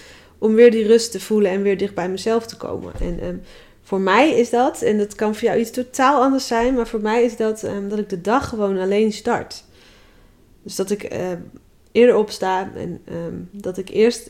om 0.44 0.54
weer 0.54 0.72
die 0.72 0.88
rust 0.88 1.12
te 1.12 1.20
voelen 1.20 1.52
en 1.52 1.62
weer 1.62 1.78
dicht 1.78 1.94
bij 1.94 2.10
mezelf 2.10 2.46
te 2.46 2.58
komen. 2.58 2.94
En 3.00 3.26
um, 3.26 3.42
voor 3.82 4.00
mij 4.00 4.40
is 4.40 4.50
dat, 4.50 4.82
en 4.82 4.98
dat 4.98 5.16
kan 5.16 5.36
voor 5.36 5.48
jou 5.48 5.60
iets 5.60 5.72
totaal 5.72 6.22
anders 6.22 6.48
zijn, 6.48 6.74
maar 6.74 6.88
voor 6.88 7.02
mij 7.02 7.24
is 7.24 7.38
dat 7.38 7.64
um, 7.64 7.90
dat 7.90 8.00
ik 8.00 8.10
de 8.10 8.22
dag 8.22 8.50
gewoon 8.50 8.78
alleen 8.78 9.14
start. 9.14 9.64
Dus 10.64 10.76
dat 10.76 10.92
ik 10.92 11.14
uh, 11.14 11.28
eerder 11.92 12.16
opsta 12.16 12.72
en 12.76 13.02
dat 13.52 13.78
ik 13.78 13.90
eerst 13.90 14.30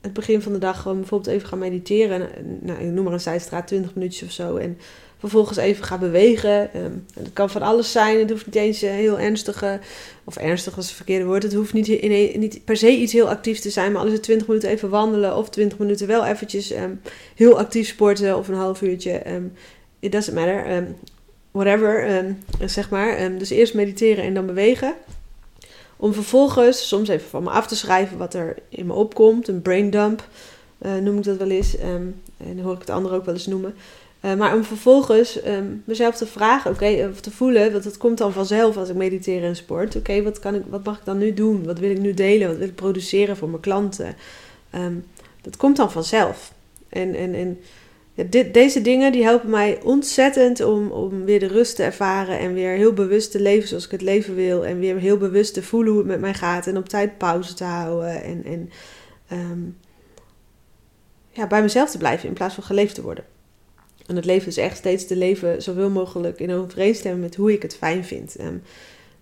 het 0.00 0.12
begin 0.12 0.42
van 0.42 0.52
de 0.52 0.58
dag 0.58 0.82
gewoon 0.82 0.98
bijvoorbeeld 0.98 1.36
even 1.36 1.48
ga 1.48 1.56
mediteren. 1.56 2.28
Nou, 2.60 2.80
ik 2.80 2.92
noem 2.92 3.04
maar 3.04 3.12
een 3.12 3.20
zijstraat, 3.20 3.66
20 3.66 3.94
minuutjes 3.94 4.28
of 4.28 4.34
zo. 4.34 4.56
En 4.56 4.78
vervolgens 5.28 5.58
even 5.58 5.84
ga 5.84 5.98
bewegen. 5.98 6.70
Um, 6.76 7.06
dat 7.14 7.32
kan 7.32 7.50
van 7.50 7.62
alles 7.62 7.92
zijn. 7.92 8.18
Het 8.18 8.30
hoeft 8.30 8.46
niet 8.46 8.54
eens 8.54 8.82
uh, 8.82 8.90
heel 8.90 9.18
ernstige, 9.18 9.78
of 10.24 10.36
ernstig 10.36 10.76
als 10.76 10.86
het 10.86 10.96
verkeerde 10.96 11.24
woord. 11.24 11.42
Het 11.42 11.52
hoeft 11.52 11.72
niet, 11.72 11.88
in, 11.88 12.40
niet 12.40 12.64
per 12.64 12.76
se 12.76 12.90
iets 12.90 13.12
heel 13.12 13.28
actiefs 13.28 13.60
te 13.60 13.70
zijn. 13.70 13.92
Maar 13.92 14.00
al 14.00 14.06
is 14.06 14.12
het 14.12 14.22
20 14.22 14.46
minuten 14.46 14.68
even 14.68 14.90
wandelen 14.90 15.36
of 15.36 15.48
20 15.50 15.78
minuten 15.78 16.06
wel 16.06 16.24
eventjes 16.24 16.72
um, 16.72 17.00
heel 17.34 17.58
actief 17.58 17.88
sporten 17.88 18.36
of 18.36 18.48
een 18.48 18.54
half 18.54 18.82
uurtje. 18.82 19.30
Um, 19.32 19.52
it 20.00 20.12
doesn't 20.12 20.36
matter. 20.36 20.84
whatever, 21.50 22.24
zeg 22.66 22.90
maar. 22.90 23.38
dus 23.38 23.50
eerst 23.50 23.74
mediteren 23.74 24.24
en 24.24 24.34
dan 24.34 24.46
bewegen. 24.46 24.94
Om 25.96 26.12
vervolgens 26.12 26.88
soms 26.88 27.08
even 27.08 27.28
van 27.28 27.42
me 27.42 27.50
af 27.50 27.66
te 27.66 27.76
schrijven 27.76 28.18
wat 28.18 28.34
er 28.34 28.56
in 28.68 28.86
me 28.86 28.92
opkomt. 28.92 29.48
Een 29.48 29.62
brain 29.62 29.90
dump 29.90 30.28
uh, 30.82 30.96
noem 30.96 31.18
ik 31.18 31.24
dat 31.24 31.36
wel 31.36 31.50
eens. 31.50 31.76
en 31.76 32.22
dan 32.36 32.58
hoor 32.58 32.74
ik 32.74 32.80
het 32.80 32.90
anderen 32.90 33.18
ook 33.18 33.24
wel 33.24 33.34
eens 33.34 33.46
noemen. 33.46 33.74
Uh, 34.26 34.34
maar 34.34 34.54
om 34.54 34.64
vervolgens 34.64 35.46
um, 35.46 35.82
mezelf 35.84 36.16
te 36.16 36.26
vragen, 36.26 36.70
oké, 36.70 37.08
of 37.12 37.20
te 37.20 37.30
voelen, 37.30 37.72
want 37.72 37.84
het 37.84 37.96
komt 37.96 38.18
dan 38.18 38.32
vanzelf 38.32 38.76
als 38.76 38.88
ik 38.88 38.94
mediteer 38.94 39.44
en 39.44 39.56
sport. 39.56 39.96
Oké, 39.96 40.22
wat 40.22 40.40
wat, 40.68 40.84
mag 40.84 40.98
ik 40.98 41.04
dan 41.04 41.18
nu 41.18 41.34
doen? 41.34 41.64
Wat 41.64 41.78
wil 41.78 41.90
ik 41.90 41.98
nu 41.98 42.14
delen? 42.14 42.48
Wat 42.48 42.56
wil 42.56 42.66
ik 42.68 42.74
produceren 42.74 43.36
voor 43.36 43.48
mijn 43.48 43.60
klanten? 43.60 44.16
Um, 44.74 45.04
dat 45.42 45.56
komt 45.56 45.76
dan 45.76 45.90
vanzelf. 45.90 46.52
En, 46.88 47.14
en, 47.14 47.34
en 47.34 47.60
ja, 48.14 48.24
dit, 48.30 48.54
deze 48.54 48.82
dingen 48.82 49.12
die 49.12 49.22
helpen 49.22 49.50
mij 49.50 49.78
ontzettend 49.82 50.60
om, 50.60 50.90
om 50.90 51.24
weer 51.24 51.40
de 51.40 51.46
rust 51.46 51.76
te 51.76 51.82
ervaren 51.82 52.38
en 52.38 52.54
weer 52.54 52.76
heel 52.76 52.92
bewust 52.92 53.30
te 53.30 53.40
leven 53.40 53.68
zoals 53.68 53.84
ik 53.84 53.90
het 53.90 54.02
leven 54.02 54.34
wil. 54.34 54.66
En 54.66 54.78
weer 54.78 54.96
heel 54.96 55.16
bewust 55.16 55.54
te 55.54 55.62
voelen 55.62 55.92
hoe 55.92 56.00
het 56.00 56.10
met 56.10 56.20
mij 56.20 56.34
gaat 56.34 56.66
en 56.66 56.76
op 56.76 56.88
tijd 56.88 57.18
pauze 57.18 57.54
te 57.54 57.64
houden. 57.64 58.22
En, 58.22 58.44
en 58.44 58.70
um, 59.38 59.76
ja, 61.30 61.46
bij 61.46 61.62
mezelf 61.62 61.90
te 61.90 61.98
blijven 61.98 62.28
in 62.28 62.34
plaats 62.34 62.54
van 62.54 62.64
geleefd 62.64 62.94
te 62.94 63.02
worden. 63.02 63.24
En 64.06 64.16
het 64.16 64.24
leven 64.24 64.48
is 64.48 64.56
echt 64.56 64.76
steeds 64.76 65.06
te 65.06 65.16
leven 65.16 65.62
zoveel 65.62 65.90
mogelijk 65.90 66.40
in 66.40 66.52
overeenstemming 66.52 67.22
met 67.24 67.34
hoe 67.34 67.52
ik 67.52 67.62
het 67.62 67.76
fijn 67.76 68.04
vind. 68.04 68.40
Um, 68.40 68.62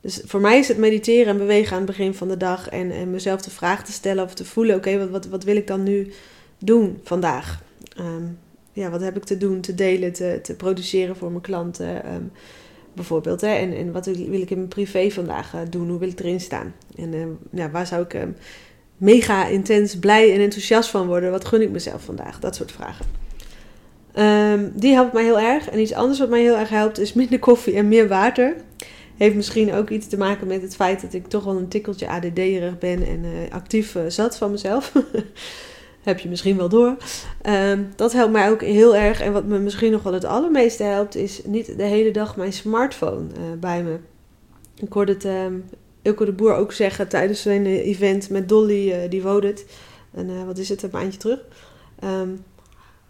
dus 0.00 0.20
voor 0.24 0.40
mij 0.40 0.58
is 0.58 0.68
het 0.68 0.76
mediteren 0.76 1.26
en 1.26 1.38
bewegen 1.38 1.72
aan 1.72 1.82
het 1.82 1.86
begin 1.86 2.14
van 2.14 2.28
de 2.28 2.36
dag 2.36 2.68
en, 2.68 2.90
en 2.90 3.10
mezelf 3.10 3.42
de 3.42 3.50
vraag 3.50 3.84
te 3.84 3.92
stellen 3.92 4.24
of 4.24 4.34
te 4.34 4.44
voelen: 4.44 4.76
oké, 4.76 4.98
wat, 4.98 5.08
wat, 5.08 5.26
wat 5.26 5.44
wil 5.44 5.56
ik 5.56 5.66
dan 5.66 5.82
nu 5.82 6.12
doen 6.58 7.00
vandaag? 7.02 7.62
Um, 8.00 8.38
ja, 8.72 8.90
wat 8.90 9.00
heb 9.00 9.16
ik 9.16 9.24
te 9.24 9.36
doen, 9.36 9.60
te 9.60 9.74
delen, 9.74 10.12
te, 10.12 10.38
te 10.42 10.54
produceren 10.54 11.16
voor 11.16 11.30
mijn 11.30 11.42
klanten? 11.42 12.14
Um, 12.14 12.32
bijvoorbeeld. 12.92 13.40
Hè? 13.40 13.54
En, 13.54 13.72
en 13.76 13.92
wat 13.92 14.06
wil 14.06 14.40
ik 14.40 14.50
in 14.50 14.56
mijn 14.56 14.68
privé 14.68 15.10
vandaag 15.10 15.54
uh, 15.54 15.60
doen? 15.70 15.88
Hoe 15.88 15.98
wil 15.98 16.08
ik 16.08 16.20
erin 16.20 16.40
staan? 16.40 16.74
En 16.96 17.38
ja, 17.50 17.70
waar 17.70 17.86
zou 17.86 18.02
ik 18.02 18.16
mega 18.96 19.46
intens 19.46 19.98
blij 19.98 20.34
en 20.34 20.40
enthousiast 20.40 20.90
van 20.90 21.06
worden? 21.06 21.30
Wat 21.30 21.44
gun 21.44 21.62
ik 21.62 21.70
mezelf 21.70 22.02
vandaag? 22.02 22.40
Dat 22.40 22.54
soort 22.54 22.72
vragen. 22.72 23.24
Um, 24.54 24.73
die 24.75 24.94
helpt 24.94 25.12
mij 25.12 25.25
heel 25.25 25.40
erg. 25.40 25.70
En 25.70 25.80
iets 25.80 25.92
anders 25.92 26.18
wat 26.18 26.28
mij 26.28 26.40
heel 26.40 26.56
erg 26.56 26.68
helpt 26.68 26.99
is 26.99 27.12
minder 27.12 27.38
koffie 27.38 27.75
en 27.75 27.88
meer 27.88 28.08
water. 28.08 28.56
Heeft 29.16 29.34
misschien 29.34 29.73
ook 29.73 29.90
iets 29.90 30.06
te 30.06 30.16
maken 30.16 30.46
met 30.46 30.62
het 30.62 30.75
feit 30.75 31.00
dat 31.00 31.12
ik 31.12 31.26
toch 31.26 31.44
wel 31.44 31.56
een 31.56 31.68
tikkeltje 31.68 32.08
ADD-erig 32.08 32.78
ben 32.78 33.06
en 33.06 33.25
uh, 33.25 33.30
actief 33.50 33.94
uh, 33.94 34.02
zat 34.08 34.37
van 34.37 34.50
mezelf. 34.50 34.92
Heb 36.02 36.18
je 36.18 36.28
misschien 36.28 36.56
wel 36.56 36.68
door. 36.68 36.96
Um, 37.42 37.88
dat 37.96 38.12
helpt 38.12 38.32
mij 38.32 38.50
ook 38.50 38.62
heel 38.62 38.96
erg. 38.96 39.20
En 39.20 39.32
wat 39.32 39.44
me 39.44 39.58
misschien 39.58 39.92
nog 39.92 40.02
wel 40.02 40.12
het 40.12 40.25
allermeeste 40.25 40.82
helpt, 40.82 41.16
is 41.16 41.40
niet 41.44 41.76
de 41.76 41.82
hele 41.82 42.11
dag 42.11 42.37
mijn 42.37 42.52
smartphone 42.52 43.25
uh, 43.28 43.58
bij 43.61 43.82
me. 43.82 43.99
Ik 44.76 44.92
hoorde 44.92 45.12
het 45.12 45.25
um, 45.25 45.64
Ilko 46.02 46.25
de 46.25 46.32
Boer 46.32 46.54
ook 46.54 46.73
zeggen 46.73 47.08
tijdens 47.08 47.44
een 47.44 47.66
event 47.66 48.30
met 48.30 48.49
Dolly, 48.49 49.08
die 49.08 49.23
woont 49.23 49.44
het. 49.44 49.66
En 50.14 50.46
wat 50.46 50.58
is 50.58 50.68
het, 50.68 50.82
een 50.82 50.90
maandje 50.92 51.18
terug. 51.18 51.40
Um, 52.04 52.44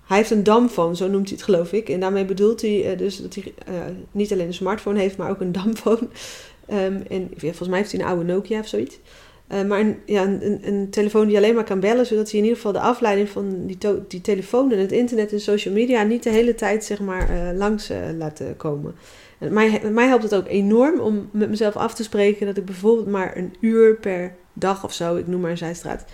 hij 0.04 0.16
heeft 0.16 0.30
een 0.30 0.42
damfoon, 0.42 0.96
zo 0.96 1.08
noemt 1.08 1.28
hij 1.28 1.36
het 1.36 1.44
geloof 1.44 1.72
ik. 1.72 1.88
En 1.88 2.00
daarmee 2.00 2.24
bedoelt 2.24 2.60
hij 2.60 2.92
uh, 2.92 2.98
dus 2.98 3.16
dat 3.16 3.34
hij 3.34 3.54
uh, 3.68 3.74
niet 4.10 4.32
alleen 4.32 4.46
een 4.46 4.54
smartphone 4.54 4.98
heeft, 4.98 5.16
maar 5.16 5.30
ook 5.30 5.40
een 5.40 5.52
damfoon. 5.52 6.10
Um, 6.72 7.02
en 7.08 7.30
volgens 7.36 7.68
mij 7.68 7.78
heeft 7.78 7.92
hij 7.92 8.00
een 8.00 8.06
oude 8.06 8.24
Nokia 8.24 8.58
of 8.58 8.66
zoiets. 8.66 8.98
Uh, 9.52 9.62
maar 9.62 9.80
een, 9.80 9.96
ja, 10.06 10.22
een, 10.22 10.60
een, 10.62 10.90
telefoon 10.90 11.26
die 11.26 11.36
alleen 11.36 11.54
maar 11.54 11.64
kan 11.64 11.80
bellen, 11.80 12.06
zodat 12.06 12.30
hij 12.30 12.38
in 12.38 12.44
ieder 12.44 12.56
geval 12.56 12.72
de 12.72 12.80
afleiding 12.80 13.28
van 13.28 13.66
die, 13.66 13.78
die 14.08 14.20
telefoon 14.20 14.72
en 14.72 14.78
het 14.78 14.92
internet 14.92 15.32
en 15.32 15.40
social 15.40 15.74
media 15.74 16.02
niet 16.02 16.22
de 16.22 16.30
hele 16.30 16.54
tijd 16.54 16.84
zeg 16.84 17.00
maar, 17.00 17.54
langs 17.54 17.90
laat 18.18 18.42
komen. 18.56 18.94
En 19.38 19.52
mij, 19.52 19.80
mij 19.92 20.06
helpt 20.06 20.22
het 20.22 20.34
ook 20.34 20.48
enorm 20.48 21.00
om 21.00 21.28
met 21.32 21.48
mezelf 21.48 21.76
af 21.76 21.94
te 21.94 22.02
spreken 22.02 22.46
dat 22.46 22.56
ik 22.56 22.64
bijvoorbeeld 22.64 23.06
maar 23.06 23.36
een 23.36 23.54
uur 23.60 23.94
per 23.96 24.34
dag 24.52 24.84
of 24.84 24.92
zo, 24.92 25.16
ik 25.16 25.26
noem 25.26 25.40
maar 25.40 25.50
een 25.50 25.56
zijstraat, 25.56 26.04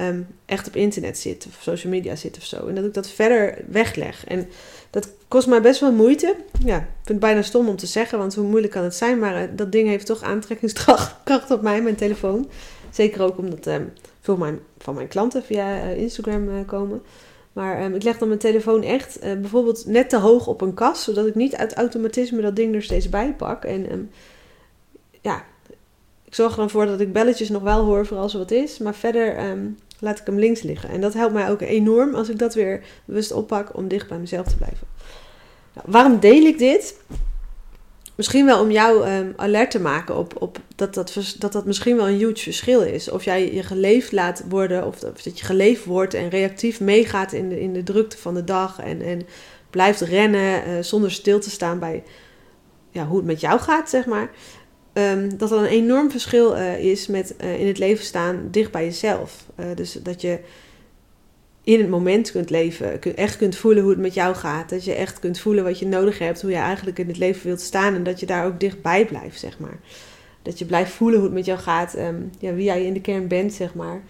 um, 0.00 0.26
echt 0.46 0.66
op 0.66 0.76
internet 0.76 1.18
zit 1.18 1.46
of 1.48 1.62
social 1.62 1.92
media 1.92 2.16
zit 2.16 2.36
of 2.36 2.44
zo. 2.44 2.66
En 2.66 2.74
dat 2.74 2.84
ik 2.84 2.94
dat 2.94 3.08
verder 3.08 3.64
wegleg. 3.66 4.24
En 4.26 4.48
dat 4.90 5.10
kost 5.28 5.46
mij 5.46 5.60
best 5.60 5.80
wel 5.80 5.92
moeite. 5.92 6.36
Ja, 6.64 6.76
vind 6.78 7.08
het 7.08 7.20
bijna 7.20 7.42
stom 7.42 7.68
om 7.68 7.76
te 7.76 7.86
zeggen, 7.86 8.18
want 8.18 8.34
hoe 8.34 8.46
moeilijk 8.46 8.72
kan 8.72 8.84
het 8.84 8.94
zijn? 8.94 9.18
Maar 9.18 9.42
uh, 9.42 9.48
dat 9.56 9.72
ding 9.72 9.88
heeft 9.88 10.06
toch 10.06 10.22
aantrekkingskracht 10.22 11.50
op 11.50 11.62
mij, 11.62 11.82
mijn 11.82 11.96
telefoon. 11.96 12.48
Zeker 12.90 13.22
ook 13.22 13.38
omdat 13.38 13.66
um, 13.66 13.92
veel 14.20 14.36
mijn, 14.36 14.58
van 14.78 14.94
mijn 14.94 15.08
klanten 15.08 15.42
via 15.42 15.84
uh, 15.84 15.96
Instagram 15.96 16.48
uh, 16.48 16.54
komen. 16.66 17.02
Maar 17.52 17.84
um, 17.84 17.94
ik 17.94 18.02
leg 18.02 18.18
dan 18.18 18.28
mijn 18.28 18.40
telefoon 18.40 18.82
echt 18.82 19.20
bijvoorbeeld 19.20 19.86
net 19.86 20.08
te 20.08 20.16
hoog 20.16 20.46
op 20.46 20.60
een 20.60 20.74
kast, 20.74 21.02
zodat 21.02 21.26
ik 21.26 21.34
niet 21.34 21.56
uit 21.56 21.74
automatisme 21.74 22.40
dat 22.40 22.56
ding 22.56 22.74
er 22.74 22.82
steeds 22.82 23.08
bij 23.08 23.34
pak. 23.34 23.64
En 23.64 24.10
ja, 25.20 25.44
ik 26.24 26.34
zorg 26.34 26.50
er 26.50 26.58
dan 26.58 26.70
voor 26.70 26.86
dat 26.86 27.00
ik 27.00 27.12
belletjes 27.12 27.48
nog 27.48 27.62
wel 27.62 27.84
hoor 27.84 28.06
voor 28.06 28.16
als 28.16 28.32
er 28.32 28.38
wat 28.38 28.50
is. 28.50 28.78
Maar 28.78 28.94
verder 28.94 29.36
laat 30.00 30.18
ik 30.18 30.26
hem 30.26 30.38
links 30.38 30.62
liggen. 30.62 30.88
En 30.88 31.00
dat 31.00 31.14
helpt 31.14 31.34
mij 31.34 31.50
ook 31.50 31.60
enorm 31.60 32.14
als 32.14 32.28
ik 32.28 32.38
dat 32.38 32.54
weer 32.54 32.84
bewust 33.04 33.32
oppak 33.32 33.76
om 33.76 33.88
dicht 33.88 34.08
bij 34.08 34.18
mezelf 34.18 34.46
te 34.46 34.56
blijven. 34.56 34.86
Nou, 35.74 35.86
waarom 35.90 36.20
deel 36.20 36.42
ik 36.42 36.58
dit? 36.58 36.96
Misschien 38.14 38.46
wel 38.46 38.60
om 38.60 38.70
jou 38.70 39.10
um, 39.10 39.32
alert 39.36 39.70
te 39.70 39.80
maken 39.80 40.16
op, 40.16 40.42
op 40.42 40.58
dat, 40.76 40.94
dat, 40.94 41.36
dat 41.38 41.52
dat 41.52 41.66
misschien 41.66 41.96
wel 41.96 42.08
een 42.08 42.18
huge 42.18 42.42
verschil 42.42 42.80
is. 42.80 43.10
Of 43.10 43.24
jij 43.24 43.54
je 43.54 43.62
geleefd 43.62 44.12
laat 44.12 44.42
worden, 44.48 44.86
of, 44.86 45.02
of 45.02 45.22
dat 45.22 45.38
je 45.38 45.44
geleefd 45.44 45.84
wordt 45.84 46.14
en 46.14 46.28
reactief 46.28 46.80
meegaat 46.80 47.32
in 47.32 47.48
de, 47.48 47.60
in 47.60 47.72
de 47.72 47.82
drukte 47.82 48.18
van 48.18 48.34
de 48.34 48.44
dag. 48.44 48.80
En, 48.80 49.02
en 49.02 49.26
blijft 49.70 50.00
rennen 50.00 50.68
uh, 50.68 50.82
zonder 50.82 51.10
stil 51.10 51.40
te 51.40 51.50
staan 51.50 51.78
bij 51.78 52.02
ja, 52.90 53.06
hoe 53.06 53.16
het 53.16 53.26
met 53.26 53.40
jou 53.40 53.60
gaat, 53.60 53.90
zeg 53.90 54.06
maar. 54.06 54.30
Um, 54.98 55.38
dat 55.38 55.50
er 55.50 55.58
een 55.58 55.64
enorm 55.64 56.10
verschil 56.10 56.56
uh, 56.56 56.78
is 56.84 57.06
met 57.06 57.34
uh, 57.40 57.60
in 57.60 57.66
het 57.66 57.78
leven 57.78 58.04
staan 58.04 58.48
dicht 58.50 58.72
bij 58.72 58.84
jezelf. 58.84 59.46
Uh, 59.60 59.66
dus 59.74 59.92
dat 59.92 60.20
je 60.20 60.38
in 61.64 61.78
het 61.78 61.88
moment 61.88 62.30
kunt 62.30 62.50
leven, 62.50 63.16
echt 63.16 63.36
kunt 63.36 63.56
voelen 63.56 63.82
hoe 63.82 63.92
het 63.92 64.00
met 64.00 64.14
jou 64.14 64.34
gaat. 64.34 64.70
Dat 64.70 64.84
je 64.84 64.94
echt 64.94 65.18
kunt 65.18 65.40
voelen 65.40 65.64
wat 65.64 65.78
je 65.78 65.86
nodig 65.86 66.18
hebt, 66.18 66.42
hoe 66.42 66.50
je 66.50 66.56
eigenlijk 66.56 66.98
in 66.98 67.08
het 67.08 67.18
leven 67.18 67.46
wilt 67.46 67.60
staan. 67.60 67.94
En 67.94 68.02
dat 68.02 68.20
je 68.20 68.26
daar 68.26 68.46
ook 68.46 68.60
dichtbij 68.60 69.06
blijft, 69.06 69.40
zeg 69.40 69.58
maar. 69.58 69.78
Dat 70.42 70.58
je 70.58 70.64
blijft 70.64 70.92
voelen 70.92 71.18
hoe 71.18 71.26
het 71.26 71.36
met 71.36 71.46
jou 71.46 71.58
gaat, 71.58 71.98
um, 71.98 72.30
ja, 72.38 72.54
wie 72.54 72.64
jij 72.64 72.84
in 72.84 72.92
de 72.92 73.00
kern 73.00 73.28
bent, 73.28 73.52
zeg 73.52 73.74
maar. 73.74 74.02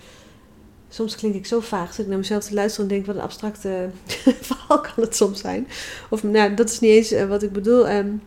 Soms 0.88 1.16
klink 1.16 1.34
ik 1.34 1.46
zo 1.46 1.60
vaag, 1.60 1.88
dat 1.88 1.98
ik 1.98 2.06
naar 2.06 2.18
mezelf 2.18 2.44
te 2.44 2.54
luisteren 2.54 2.88
en 2.88 2.94
denk, 2.94 3.06
wat 3.06 3.16
een 3.16 3.22
abstracte 3.22 3.88
verhaal 4.40 4.80
kan 4.80 5.04
het 5.04 5.16
soms 5.16 5.40
zijn. 5.40 5.68
Of 6.10 6.22
nou, 6.22 6.54
dat 6.54 6.70
is 6.70 6.80
niet 6.80 6.90
eens 6.90 7.26
wat 7.26 7.42
ik 7.42 7.52
bedoel. 7.52 7.90
Um, 7.90 8.22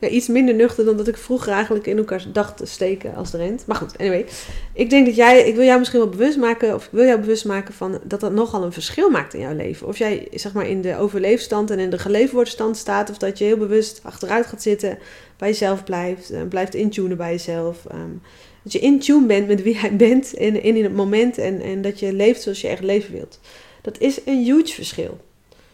iets 0.00 0.28
minder 0.28 0.54
nuchter 0.54 0.84
dan 0.84 0.96
dat 0.96 1.08
ik 1.08 1.16
vroeger 1.16 1.52
eigenlijk 1.52 1.86
in 1.86 1.96
elkaar 1.96 2.24
dacht 2.32 2.56
te 2.56 2.66
steken 2.66 3.14
als 3.14 3.30
de 3.30 3.36
rent. 3.36 3.66
Maar 3.66 3.76
goed, 3.76 3.98
anyway. 3.98 4.26
Ik 4.72 4.90
denk 4.90 5.06
dat 5.06 5.16
jij, 5.16 5.48
ik 5.48 5.54
wil 5.54 5.64
jou 5.64 5.78
misschien 5.78 6.00
wel 6.00 6.08
bewust 6.08 6.36
maken, 6.36 6.74
of 6.74 6.84
ik 6.84 6.90
wil 6.90 7.04
jou 7.04 7.20
bewust 7.20 7.44
maken 7.44 7.74
van 7.74 8.00
dat 8.02 8.20
dat 8.20 8.32
nogal 8.32 8.62
een 8.62 8.72
verschil 8.72 9.10
maakt 9.10 9.34
in 9.34 9.40
jouw 9.40 9.54
leven. 9.54 9.86
Of 9.86 9.98
jij 9.98 10.28
zeg 10.32 10.52
maar 10.52 10.68
in 10.68 10.80
de 10.80 10.96
overleefstand 10.96 11.70
en 11.70 11.78
in 11.78 11.90
de 11.90 11.98
geleefwoordstand 11.98 12.76
staat, 12.76 13.10
of 13.10 13.18
dat 13.18 13.38
je 13.38 13.44
heel 13.44 13.56
bewust 13.56 14.00
achteruit 14.02 14.46
gaat 14.46 14.62
zitten, 14.62 14.98
bij 15.36 15.48
jezelf 15.48 15.84
blijft, 15.84 16.32
uh, 16.32 16.42
blijft 16.48 16.74
intunen 16.74 17.16
bij 17.16 17.30
jezelf. 17.30 17.84
Um, 17.92 18.22
dat 18.62 18.72
je 18.72 18.80
in 18.80 19.00
tune 19.00 19.26
bent 19.26 19.46
met 19.46 19.62
wie 19.62 19.74
jij 19.74 19.96
bent 19.96 20.32
in, 20.32 20.62
in 20.62 20.82
het 20.82 20.94
moment 20.94 21.38
en, 21.38 21.60
en 21.60 21.82
dat 21.82 21.98
je 21.98 22.12
leeft 22.12 22.42
zoals 22.42 22.60
je 22.60 22.68
echt 22.68 22.82
leven 22.82 23.12
wilt. 23.12 23.40
Dat 23.82 23.98
is 23.98 24.20
een 24.24 24.44
huge 24.44 24.74
verschil. 24.74 25.18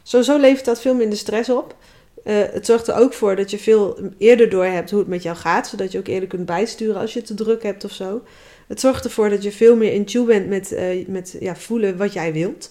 Sowieso 0.02 0.38
levert 0.38 0.64
dat 0.64 0.80
veel 0.80 0.94
minder 0.94 1.18
stress 1.18 1.50
op. 1.50 1.76
Uh, 2.24 2.34
het 2.52 2.66
zorgt 2.66 2.88
er 2.88 2.94
ook 2.94 3.12
voor 3.12 3.36
dat 3.36 3.50
je 3.50 3.58
veel 3.58 3.98
eerder 4.18 4.50
door 4.50 4.64
hebt 4.64 4.90
hoe 4.90 4.98
het 4.98 5.08
met 5.08 5.22
jou 5.22 5.36
gaat, 5.36 5.68
zodat 5.68 5.92
je 5.92 5.98
ook 5.98 6.06
eerder 6.06 6.28
kunt 6.28 6.46
bijsturen 6.46 7.00
als 7.00 7.12
je 7.12 7.22
te 7.22 7.34
druk 7.34 7.62
hebt 7.62 7.84
of 7.84 7.92
zo. 7.92 8.22
Het 8.66 8.80
zorgt 8.80 9.04
ervoor 9.04 9.30
dat 9.30 9.42
je 9.42 9.52
veel 9.52 9.76
meer 9.76 9.92
in 9.92 10.04
tune 10.04 10.24
bent 10.24 10.48
met, 10.48 10.72
uh, 10.72 11.06
met 11.06 11.36
ja, 11.40 11.56
voelen 11.56 11.96
wat 11.96 12.12
jij 12.12 12.32
wilt. 12.32 12.70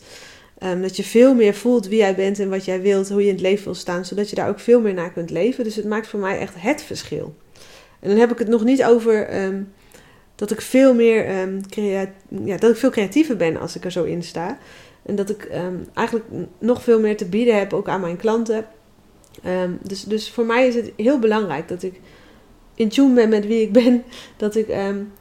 Um, 0.64 0.82
dat 0.82 0.96
je 0.96 1.04
veel 1.04 1.34
meer 1.34 1.54
voelt 1.54 1.88
wie 1.88 1.98
jij 1.98 2.16
bent 2.16 2.40
en 2.40 2.50
wat 2.50 2.66
jij 2.66 2.82
wilt, 2.82 3.10
hoe 3.10 3.22
je 3.22 3.28
in 3.28 3.34
het 3.34 3.42
leven 3.42 3.64
wil 3.64 3.74
staan, 3.74 4.06
zodat 4.06 4.30
je 4.30 4.36
daar 4.36 4.50
ook 4.50 4.60
veel 4.60 4.82
meer 4.82 4.94
naar 4.94 5.12
kunt 5.12 5.30
leven. 5.30 5.64
Dus 5.64 5.76
het 5.76 5.86
maakt 5.86 6.08
voor 6.08 6.20
mij 6.20 6.40
echt 6.40 6.54
het 6.58 6.84
verschil. 6.84 7.36
En 8.00 8.10
dan 8.10 8.18
heb 8.18 8.32
ik 8.32 8.38
het 8.38 8.48
nog 8.48 8.64
niet 8.64 8.84
over 8.84 9.44
um, 9.44 9.74
dat 10.36 10.52
ik 10.52 10.62
veel 10.62 10.94
meer 10.94 11.42
um, 11.42 11.62
ja, 12.46 12.58
dat 12.58 12.72
ik 12.72 12.78
veel 12.78 12.90
creatiever 12.90 13.38
ben 13.38 13.58
als 13.58 13.76
ik 13.76 13.86
er 13.86 13.92
zo 13.92 14.04
in 14.04 14.24
sta. 14.24 14.58
En 15.06 15.16
dat 15.16 15.30
ik 15.30 15.50
eigenlijk 15.94 16.28
nog 16.60 16.84
veel 16.84 17.00
meer 17.00 17.18
te 17.18 17.26
bieden 17.26 17.58
heb 17.58 17.74
ook 17.74 17.88
aan 17.88 18.02
mijn 18.02 18.18
klanten. 18.18 18.66
Um, 19.46 19.80
dus, 19.84 20.04
dus 20.04 20.32
voor 20.32 20.46
mij 20.46 20.68
is 20.68 20.76
het 20.76 20.92
heel 20.96 21.20
belangrijk 21.20 21.68
dat 21.68 21.84
ik 21.84 22.00
in 22.76 22.90
tune 22.90 23.14
ben 23.14 23.30
met 23.30 23.48
wie 23.48 23.62
ik 23.62 23.72
ben. 23.72 24.04
Dat 24.38 24.56
ik 24.56 24.68
um, 24.70 25.12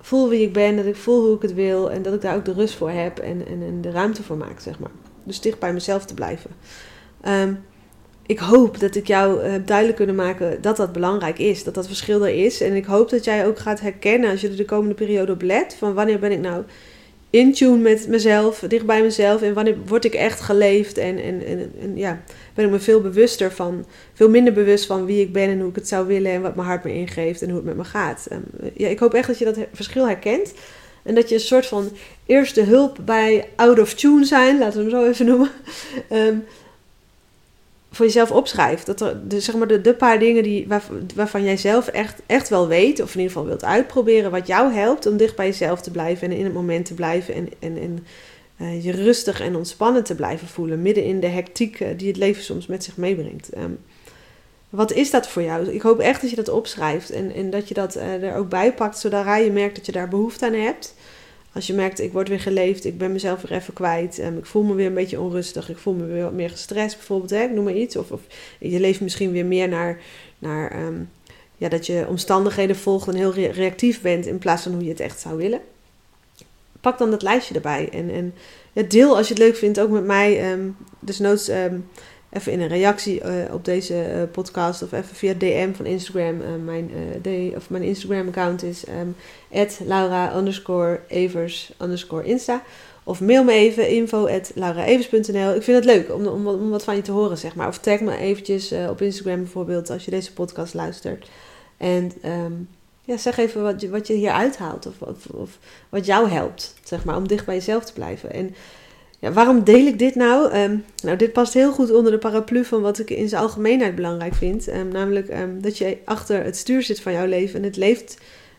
voel 0.00 0.28
wie 0.28 0.42
ik 0.42 0.52
ben, 0.52 0.76
dat 0.76 0.84
ik 0.84 0.96
voel 0.96 1.26
hoe 1.26 1.36
ik 1.36 1.42
het 1.42 1.54
wil. 1.54 1.90
En 1.90 2.02
dat 2.02 2.14
ik 2.14 2.20
daar 2.20 2.36
ook 2.36 2.44
de 2.44 2.52
rust 2.52 2.74
voor 2.74 2.90
heb 2.90 3.18
en, 3.18 3.46
en, 3.46 3.80
de 3.80 3.90
ruimte 3.90 4.22
voor 4.22 4.36
maak, 4.36 4.60
zeg 4.60 4.78
maar. 4.78 4.90
Dus 5.24 5.40
dicht 5.40 5.58
bij 5.58 5.72
mezelf 5.72 6.04
te 6.04 6.14
blijven. 6.14 6.50
Um, 7.26 7.64
ik 8.26 8.38
hoop 8.38 8.80
dat 8.80 8.94
ik 8.94 9.06
jou 9.06 9.42
heb 9.42 9.66
duidelijk 9.66 9.96
kunnen 9.96 10.14
maken 10.14 10.62
dat 10.62 10.76
dat 10.76 10.92
belangrijk 10.92 11.38
is. 11.38 11.64
Dat 11.64 11.74
dat 11.74 11.86
verschil 11.86 12.26
er 12.26 12.44
is. 12.44 12.60
En 12.60 12.74
ik 12.74 12.84
hoop 12.84 13.10
dat 13.10 13.24
jij 13.24 13.46
ook 13.46 13.58
gaat 13.58 13.80
herkennen 13.80 14.30
als 14.30 14.40
je 14.40 14.48
er 14.48 14.56
de 14.56 14.64
komende 14.64 14.94
periode 14.94 15.32
op 15.32 15.42
let. 15.42 15.74
Van 15.74 15.94
wanneer 15.94 16.18
ben 16.18 16.32
ik 16.32 16.40
nou 16.40 16.64
in 17.30 17.52
tune 17.52 17.76
met 17.76 18.08
mezelf, 18.08 18.58
dicht 18.68 18.86
bij 18.86 19.02
mezelf. 19.02 19.42
En 19.42 19.54
wanneer 19.54 19.76
word 19.86 20.04
ik 20.04 20.14
echt 20.14 20.40
geleefd. 20.40 20.98
En, 20.98 21.18
en, 21.22 21.42
en, 21.80 21.96
ja, 21.96 22.22
ben 22.54 22.64
ik 22.64 22.70
me 22.70 22.78
veel 22.78 23.00
bewuster 23.00 23.52
van. 23.52 23.84
Veel 24.14 24.28
minder 24.28 24.52
bewust 24.52 24.86
van 24.86 25.04
wie 25.04 25.20
ik 25.20 25.32
ben 25.32 25.48
en 25.48 25.60
hoe 25.60 25.68
ik 25.68 25.74
het 25.74 25.88
zou 25.88 26.06
willen. 26.06 26.32
En 26.32 26.42
wat 26.42 26.54
mijn 26.54 26.68
hart 26.68 26.84
me 26.84 26.94
ingeeft 26.94 27.42
en 27.42 27.48
hoe 27.48 27.56
het 27.56 27.66
met 27.66 27.76
me 27.76 27.84
gaat. 27.84 28.26
Um, 28.32 28.44
ja, 28.74 28.88
ik 28.88 28.98
hoop 28.98 29.14
echt 29.14 29.26
dat 29.26 29.38
je 29.38 29.44
dat 29.44 29.58
verschil 29.72 30.06
herkent. 30.06 30.52
En 31.02 31.14
dat 31.14 31.28
je 31.28 31.34
een 31.34 31.40
soort 31.40 31.66
van 31.66 31.90
eerste 32.26 32.62
hulp 32.62 32.98
bij 33.04 33.48
out 33.56 33.78
of 33.78 33.94
tune 33.94 34.24
zijn, 34.24 34.58
laten 34.58 34.84
we 34.84 34.90
hem 34.90 35.00
zo 35.00 35.10
even 35.10 35.26
noemen. 35.26 35.50
Um, 36.12 36.44
voor 37.90 38.06
jezelf 38.06 38.30
opschrijft. 38.30 38.86
Dat 38.86 39.00
er 39.00 39.28
de, 39.28 39.40
zeg 39.40 39.54
maar 39.54 39.68
de, 39.68 39.80
de 39.80 39.94
paar 39.94 40.18
dingen 40.18 40.42
die, 40.42 40.68
waar, 40.68 40.82
waarvan 41.14 41.44
jij 41.44 41.56
zelf 41.56 41.88
echt, 41.88 42.20
echt 42.26 42.48
wel 42.48 42.68
weet, 42.68 43.00
of 43.02 43.14
in 43.14 43.20
ieder 43.20 43.32
geval 43.32 43.46
wilt 43.46 43.64
uitproberen, 43.64 44.30
wat 44.30 44.46
jou 44.46 44.72
helpt 44.72 45.06
om 45.06 45.16
dicht 45.16 45.36
bij 45.36 45.46
jezelf 45.46 45.80
te 45.80 45.90
blijven 45.90 46.30
en 46.30 46.36
in 46.36 46.44
het 46.44 46.54
moment 46.54 46.86
te 46.86 46.94
blijven 46.94 47.34
en, 47.34 47.48
en, 47.58 47.78
en 47.78 48.06
uh, 48.60 48.84
je 48.84 48.92
rustig 48.92 49.40
en 49.40 49.56
ontspannen 49.56 50.04
te 50.04 50.14
blijven 50.14 50.48
voelen, 50.48 50.82
midden 50.82 51.04
in 51.04 51.20
de 51.20 51.26
hectiek 51.26 51.80
uh, 51.80 51.88
die 51.96 52.08
het 52.08 52.16
leven 52.16 52.42
soms 52.42 52.66
met 52.66 52.84
zich 52.84 52.96
meebrengt. 52.96 53.56
Um, 53.56 53.78
wat 54.68 54.92
is 54.92 55.10
dat 55.10 55.28
voor 55.28 55.42
jou? 55.42 55.68
Ik 55.68 55.82
hoop 55.82 55.98
echt 55.98 56.20
dat 56.20 56.30
je 56.30 56.36
dat 56.36 56.48
opschrijft 56.48 57.10
en, 57.10 57.34
en 57.34 57.50
dat 57.50 57.68
je 57.68 57.74
dat 57.74 57.96
uh, 57.96 58.22
er 58.22 58.36
ook 58.36 58.48
bij 58.48 58.74
pakt, 58.74 58.98
zodat 58.98 59.24
je 59.44 59.50
merkt 59.52 59.76
dat 59.76 59.86
je 59.86 59.92
daar 59.92 60.08
behoefte 60.08 60.46
aan 60.46 60.52
hebt. 60.52 60.94
Als 61.52 61.66
je 61.66 61.72
merkt, 61.72 62.00
ik 62.00 62.12
word 62.12 62.28
weer 62.28 62.40
geleefd, 62.40 62.84
ik 62.84 62.98
ben 62.98 63.12
mezelf 63.12 63.42
weer 63.42 63.58
even 63.58 63.74
kwijt, 63.74 64.18
um, 64.18 64.38
ik 64.38 64.46
voel 64.46 64.62
me 64.62 64.74
weer 64.74 64.86
een 64.86 64.94
beetje 64.94 65.20
onrustig, 65.20 65.70
ik 65.70 65.78
voel 65.78 65.94
me 65.94 66.06
weer 66.06 66.22
wat 66.22 66.32
meer 66.32 66.50
gestrest 66.50 66.96
bijvoorbeeld, 66.96 67.30
hè, 67.30 67.46
noem 67.46 67.64
maar 67.64 67.74
iets. 67.74 67.96
Of, 67.96 68.10
of 68.10 68.20
je 68.58 68.80
leeft 68.80 69.00
misschien 69.00 69.32
weer 69.32 69.46
meer 69.46 69.68
naar, 69.68 70.00
naar 70.38 70.86
um, 70.86 71.10
ja, 71.56 71.68
dat 71.68 71.86
je 71.86 72.06
omstandigheden 72.08 72.76
volgt 72.76 73.08
en 73.08 73.14
heel 73.14 73.32
reactief 73.32 74.00
bent 74.00 74.26
in 74.26 74.38
plaats 74.38 74.62
van 74.62 74.72
hoe 74.72 74.82
je 74.82 74.88
het 74.88 75.00
echt 75.00 75.20
zou 75.20 75.36
willen. 75.36 75.60
Pak 76.80 76.98
dan 76.98 77.10
dat 77.10 77.22
lijstje 77.22 77.54
erbij 77.54 77.88
en, 77.92 78.10
en 78.10 78.34
deel 78.88 79.16
als 79.16 79.28
je 79.28 79.34
het 79.34 79.42
leuk 79.42 79.56
vindt 79.56 79.80
ook 79.80 79.90
met 79.90 80.04
mij. 80.04 80.52
Um, 80.52 80.76
dus 80.98 81.18
noods 81.18 81.50
even 82.30 82.52
in 82.52 82.60
een 82.60 82.68
reactie 82.68 83.24
uh, 83.24 83.54
op 83.54 83.64
deze 83.64 84.12
uh, 84.14 84.22
podcast 84.32 84.82
of 84.82 84.92
even 84.92 85.16
via 85.16 85.34
DM 85.34 85.72
van 85.72 85.86
Instagram. 85.86 86.40
Uh, 86.40 86.46
mijn, 86.64 86.90
de, 87.22 87.52
of 87.56 87.70
mijn 87.70 87.82
Instagram 87.82 88.28
account 88.28 88.62
is 88.62 88.84
um, 88.88 89.16
Laura 89.86 90.36
underscore 90.36 91.00
Evers. 91.08 91.72
Of 93.04 93.20
mail 93.20 93.44
me 93.44 93.52
even 93.52 93.88
info 93.88 94.26
at 94.26 94.52
lauraevers.nl. 94.54 95.54
Ik 95.54 95.62
vind 95.62 95.76
het 95.76 95.84
leuk 95.84 96.14
om, 96.14 96.26
om, 96.26 96.46
om, 96.46 96.70
wat 96.70 96.84
van 96.84 96.96
je 96.96 97.02
te 97.02 97.12
horen, 97.12 97.38
zeg 97.38 97.54
maar. 97.54 97.68
Of 97.68 97.78
tag 97.78 98.00
me 98.00 98.16
eventjes 98.16 98.72
op 98.88 99.02
Instagram 99.02 99.42
bijvoorbeeld 99.42 99.90
als 99.90 100.04
je 100.04 100.10
deze 100.10 100.32
podcast 100.32 100.74
luistert. 100.74 101.28
En 101.76 102.12
um, 102.24 102.68
ja, 103.08 103.16
zeg 103.16 103.36
even 103.36 103.62
wat 103.62 103.80
je, 103.80 103.90
wat 103.90 104.06
je 104.06 104.14
hier 104.14 104.30
uithaalt 104.30 104.86
of, 104.86 105.00
of, 105.00 105.26
of, 105.26 105.58
wat 105.88 106.06
jou 106.06 106.28
helpt, 106.28 106.74
zeg 106.82 107.04
maar, 107.04 107.16
om 107.16 107.28
dicht 107.28 107.46
bij 107.46 107.54
jezelf 107.54 107.84
te 107.84 107.92
blijven. 107.92 108.32
En 108.32 108.54
ja, 109.18 109.32
waarom 109.32 109.64
deel 109.64 109.86
ik 109.86 109.98
dit 109.98 110.14
nou? 110.14 110.58
Um, 110.58 110.84
nou, 111.02 111.16
dit 111.16 111.32
past 111.32 111.54
heel 111.54 111.72
goed 111.72 111.92
onder 111.92 112.12
de 112.12 112.18
paraplu 112.18 112.64
van 112.64 112.80
wat 112.80 112.98
ik 112.98 113.10
in 113.10 113.28
zijn 113.28 113.42
algemeenheid 113.42 113.94
belangrijk 113.94 114.34
vind. 114.34 114.68
Um, 114.68 114.88
namelijk 114.88 115.28
um, 115.28 115.62
dat 115.62 115.78
je 115.78 115.98
achter 116.04 116.44
het 116.44 116.56
stuur 116.56 116.82
zit 116.82 117.00
van 117.00 117.12
jouw 117.12 117.26
leven 117.26 117.58
en 117.58 117.64
het 117.64 117.76
leeft. 117.76 118.18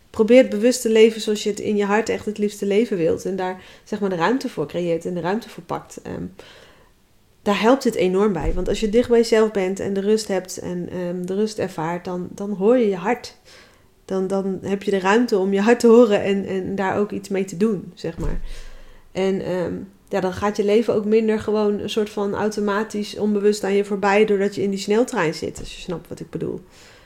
Probeert 0.10 0.50
bewust 0.50 0.82
te 0.82 0.90
leven 0.90 1.22
zoals 1.22 1.44
je 1.44 1.50
het 1.50 1.60
in 1.60 1.76
je 1.76 1.86
hart 1.86 2.10
echt 2.10 2.26
het 2.26 2.38
liefste 2.38 2.66
leven 2.66 2.98
wilt. 2.98 3.26
En 3.26 3.36
daar 3.36 3.62
zeg 3.84 4.00
maar 4.00 4.10
de 4.10 4.16
ruimte 4.16 4.50
voor 4.50 4.68
creëert 4.68 5.06
en 5.06 5.14
de 5.14 5.20
ruimte 5.20 5.50
voor 5.50 5.64
pakt. 5.64 6.02
daar 7.42 7.62
helpt 7.62 7.84
dit 7.84 7.96
enorm 7.96 8.34
bij. 8.34 8.54
Want 8.54 8.68
als 8.68 8.80
je 8.80 8.90
dicht 8.90 9.10
bij 9.10 9.18
jezelf 9.18 9.52
bent 9.52 9.80
en 9.80 9.94
de 9.94 10.02
rust 10.02 10.28
hebt 10.28 10.58
en 10.58 10.90
de 11.26 11.36
rust 11.36 11.60
ervaart, 11.60 12.06
dan, 12.06 12.28
dan 12.32 12.52
hoor 12.52 12.78
je 12.78 12.90
je 12.90 12.96
hart. 12.96 13.36
Dan, 14.06 14.28
dan 14.28 14.60
heb 14.62 14.84
je 14.84 14.92
de 14.92 15.00
ruimte 15.00 15.38
om 15.38 15.54
je 15.54 15.62
hart 15.62 15.80
te 15.80 15.88
horen 15.88 16.24
en, 16.24 16.46
en 16.46 16.76
daar 16.76 16.98
ook 16.98 17.12
iets 17.12 17.30
mee 17.30 17.46
te 17.46 17.58
doen, 17.58 17.92
zeg 17.96 18.18
maar. 18.18 18.40
En 19.12 19.42
ja, 20.10 20.20
dan 20.20 20.34
gaat 20.34 20.58
je 20.58 20.64
leven 20.64 20.94
ook 20.94 21.06
minder 21.06 21.40
gewoon 21.40 21.80
een 21.80 21.90
soort 21.90 22.10
van 22.10 22.34
automatisch 22.34 23.18
onbewust 23.18 23.64
aan 23.64 23.74
je 23.74 23.86
voorbij 23.86 24.26
doordat 24.26 24.56
je 24.56 24.62
in 24.62 24.70
die 24.70 24.80
sneltrein 24.80 25.34
zit, 25.34 25.60
als 25.60 25.76
je 25.76 25.82
snapt 25.82 26.08
wat 26.08 26.20
ik 26.20 26.30
bedoel. 26.30 26.62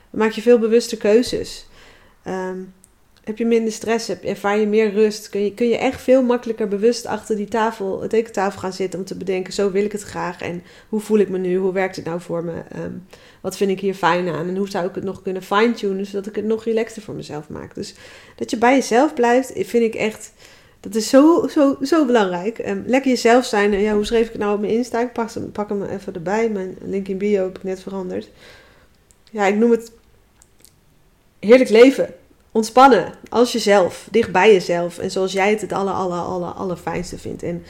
Dan 0.09 0.19
maak 0.19 0.31
je 0.31 0.41
veel 0.41 0.59
bewuste 0.59 0.97
keuzes. 0.97 1.67
Um, 2.27 2.73
heb 3.23 3.37
je 3.37 3.45
minder 3.45 3.73
stress, 3.73 4.07
heb, 4.07 4.23
ervaar 4.23 4.57
je 4.57 4.67
meer 4.67 4.91
rust, 4.91 5.29
kun 5.29 5.43
je, 5.43 5.53
kun 5.53 5.67
je 5.67 5.77
echt 5.77 6.01
veel 6.01 6.23
makkelijker 6.23 6.67
bewust 6.67 7.05
achter 7.05 7.35
die 7.35 7.47
tafel, 7.47 7.97
de 7.97 8.07
tekentafel 8.07 8.59
gaan 8.59 8.73
zitten 8.73 8.99
om 8.99 9.05
te 9.05 9.17
bedenken, 9.17 9.53
zo 9.53 9.71
wil 9.71 9.85
ik 9.85 9.91
het 9.91 10.01
graag 10.01 10.41
en 10.41 10.63
hoe 10.89 10.99
voel 10.99 11.17
ik 11.17 11.29
me 11.29 11.37
nu, 11.37 11.57
hoe 11.57 11.73
werkt 11.73 11.95
het 11.95 12.05
nou 12.05 12.21
voor 12.21 12.43
me, 12.43 12.63
um, 12.75 13.05
wat 13.41 13.57
vind 13.57 13.71
ik 13.71 13.79
hier 13.79 13.93
fijn 13.93 14.27
aan 14.27 14.47
en 14.47 14.55
hoe 14.55 14.69
zou 14.69 14.87
ik 14.87 14.95
het 14.95 15.03
nog 15.03 15.21
kunnen 15.21 15.43
fine-tunen 15.43 16.05
zodat 16.05 16.27
ik 16.27 16.35
het 16.35 16.45
nog 16.45 16.63
relaxter 16.63 17.01
voor 17.01 17.15
mezelf 17.15 17.49
maak. 17.49 17.75
Dus 17.75 17.95
dat 18.35 18.49
je 18.49 18.57
bij 18.57 18.75
jezelf 18.75 19.13
blijft, 19.13 19.51
vind 19.55 19.83
ik 19.83 19.95
echt 19.95 20.33
dat 20.83 20.95
is 20.95 21.09
zo, 21.09 21.47
zo, 21.47 21.77
zo 21.81 22.05
belangrijk. 22.05 22.59
Um, 22.67 22.83
lekker 22.85 23.11
jezelf 23.11 23.45
zijn. 23.45 23.71
Ja, 23.71 23.93
hoe 23.93 24.05
schreef 24.05 24.25
ik 24.25 24.31
het 24.31 24.41
nou 24.41 24.53
op 24.53 24.59
mijn 24.59 24.73
Insta? 24.73 25.01
Ik 25.01 25.13
pak, 25.13 25.33
hem, 25.33 25.51
pak 25.51 25.69
hem 25.69 25.83
even 25.83 26.13
erbij. 26.13 26.49
Mijn 26.49 26.77
link 26.81 27.07
in 27.07 27.17
bio 27.17 27.43
heb 27.43 27.57
ik 27.57 27.63
net 27.63 27.81
veranderd. 27.81 28.29
Ja, 29.31 29.45
ik 29.45 29.55
noem 29.55 29.71
het 29.71 29.91
heerlijk 31.39 31.69
leven. 31.69 32.13
Ontspannen. 32.51 33.13
Als 33.29 33.51
jezelf. 33.51 34.07
Dicht 34.11 34.31
bij 34.31 34.53
jezelf. 34.53 34.97
En 34.97 35.11
zoals 35.11 35.31
jij 35.31 35.49
het 35.49 35.61
het 35.61 35.73
aller, 35.73 35.93
aller, 35.93 36.19
aller, 36.19 36.51
allerfijnste 36.51 37.17
vindt. 37.17 37.43
En 37.43 37.63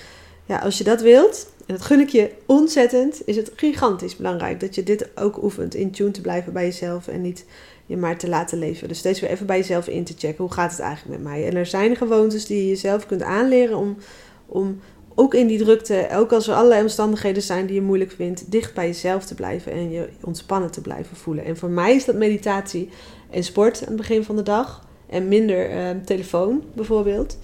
ja, 0.46 0.60
als 0.60 0.78
je 0.78 0.84
dat 0.84 1.02
wilt, 1.02 1.48
en 1.66 1.76
dat 1.76 1.84
gun 1.84 2.00
ik 2.00 2.10
je 2.10 2.32
ontzettend, 2.46 3.22
is 3.26 3.36
het 3.36 3.52
gigantisch 3.56 4.16
belangrijk 4.16 4.60
dat 4.60 4.76
je 4.76 4.84
dit 4.84 5.08
ook 5.16 5.44
oefent. 5.44 5.76
In 5.76 5.92
tune 5.92 6.12
te 6.12 6.22
blijven 6.22 6.54
bij 6.54 6.66
jezelf 6.66 7.08
en 7.08 7.22
niet 7.22 7.46
je 7.86 7.98
maar 7.98 8.18
te 8.18 8.30
laten 8.30 8.60
leven. 8.60 8.88
Dus 8.88 8.98
steeds 8.98 9.20
weer 9.20 9.30
even 9.30 9.46
bij 9.46 9.58
jezelf 9.58 9.88
in 9.88 10.04
te 10.04 10.14
checken. 10.18 10.44
Hoe 10.44 10.54
gaat 10.54 10.72
het 10.72 10.80
eigenlijk 10.80 11.20
met 11.20 11.32
mij? 11.32 11.48
En 11.48 11.56
er 11.56 11.66
zijn 11.66 11.96
gewoontes 11.96 12.46
die 12.46 12.58
je 12.58 12.68
jezelf 12.68 13.06
kunt 13.06 13.22
aanleren 13.22 13.78
om, 13.78 13.98
om 14.46 14.80
ook 15.16 15.34
in 15.34 15.48
die 15.48 15.58
drukte, 15.58 16.08
ook 16.14 16.32
als 16.32 16.48
er 16.48 16.56
allerlei 16.56 16.82
omstandigheden 16.82 17.44
zijn 17.44 17.66
die 17.66 17.76
je 17.76 17.82
moeilijk 17.82 18.12
vindt, 18.12 18.52
dicht 18.52 18.74
bij 18.74 18.88
jezelf 18.88 19.26
te 19.26 19.36
blijven 19.36 19.72
en 19.72 19.92
je 19.92 20.10
ontspannen 20.22 20.72
te 20.72 20.82
blijven 20.82 21.18
voelen. 21.18 21.46
En 21.46 21.58
voor 21.58 21.70
mij 21.70 21.96
is 21.96 22.06
dat 22.06 22.16
meditatie 22.16 22.90
en 23.30 23.44
sport 23.44 23.82
aan 23.82 23.88
het 23.88 23.98
begin 23.98 24.24
van 24.24 24.36
de 24.36 24.44
dag. 24.44 24.88
En 25.10 25.28
minder 25.28 25.72
uh, 25.72 25.90
telefoon 26.06 26.64
bijvoorbeeld. 26.76 27.38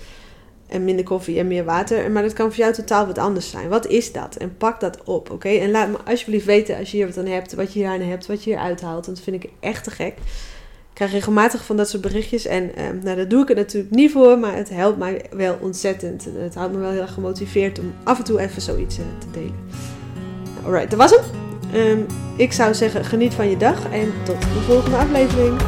En 0.69 0.83
minder 0.83 1.05
koffie 1.05 1.39
en 1.39 1.47
meer 1.47 1.65
water. 1.65 2.11
Maar 2.11 2.23
dat 2.23 2.33
kan 2.33 2.47
voor 2.47 2.57
jou 2.63 2.73
totaal 2.73 3.05
wat 3.05 3.17
anders 3.17 3.49
zijn. 3.49 3.69
Wat 3.69 3.87
is 3.87 4.11
dat? 4.11 4.35
En 4.35 4.57
pak 4.57 4.79
dat 4.79 5.03
op, 5.03 5.31
oké? 5.31 5.49
En 5.49 5.71
laat 5.71 5.89
me 5.89 5.97
alsjeblieft 6.05 6.45
weten 6.45 6.77
als 6.77 6.91
je 6.91 6.97
hier 6.97 7.05
wat 7.05 7.17
aan 7.17 7.25
hebt, 7.25 7.53
wat 7.53 7.73
je 7.73 7.79
hier 7.79 7.87
aan 7.87 8.01
hebt, 8.01 8.25
wat 8.25 8.43
je 8.43 8.49
hier 8.49 8.59
uithaalt. 8.59 9.05
Want 9.05 9.17
dat 9.17 9.25
vind 9.25 9.43
ik 9.43 9.49
echt 9.59 9.83
te 9.83 9.91
gek. 9.91 10.13
Ik 10.89 11.05
krijg 11.05 11.11
regelmatig 11.11 11.65
van 11.65 11.77
dat 11.77 11.89
soort 11.89 12.01
berichtjes. 12.01 12.45
En 12.45 12.75
eh, 12.75 12.83
nou, 13.01 13.15
daar 13.15 13.27
doe 13.27 13.41
ik 13.41 13.47
het 13.47 13.57
natuurlijk 13.57 13.93
niet 13.93 14.11
voor, 14.11 14.39
maar 14.39 14.55
het 14.55 14.69
helpt 14.69 14.97
mij 14.97 15.25
wel 15.31 15.57
ontzettend. 15.61 16.27
Het 16.37 16.55
houdt 16.55 16.73
me 16.73 16.79
wel 16.79 16.91
heel 16.91 17.01
erg 17.01 17.13
gemotiveerd 17.13 17.79
om 17.79 17.93
af 18.03 18.17
en 18.17 18.23
toe 18.23 18.39
even 18.39 18.61
zoiets 18.61 18.97
uh, 18.97 19.05
te 19.19 19.31
delen. 19.31 19.55
Alright, 20.65 20.89
dat 20.89 20.99
was 20.99 21.11
hem. 21.11 21.21
Um, 21.75 22.05
ik 22.37 22.53
zou 22.53 22.73
zeggen, 22.73 23.05
geniet 23.05 23.33
van 23.33 23.49
je 23.49 23.57
dag 23.57 23.91
en 23.91 24.13
tot 24.23 24.41
de 24.41 24.61
volgende 24.67 24.97
aflevering. 24.97 25.61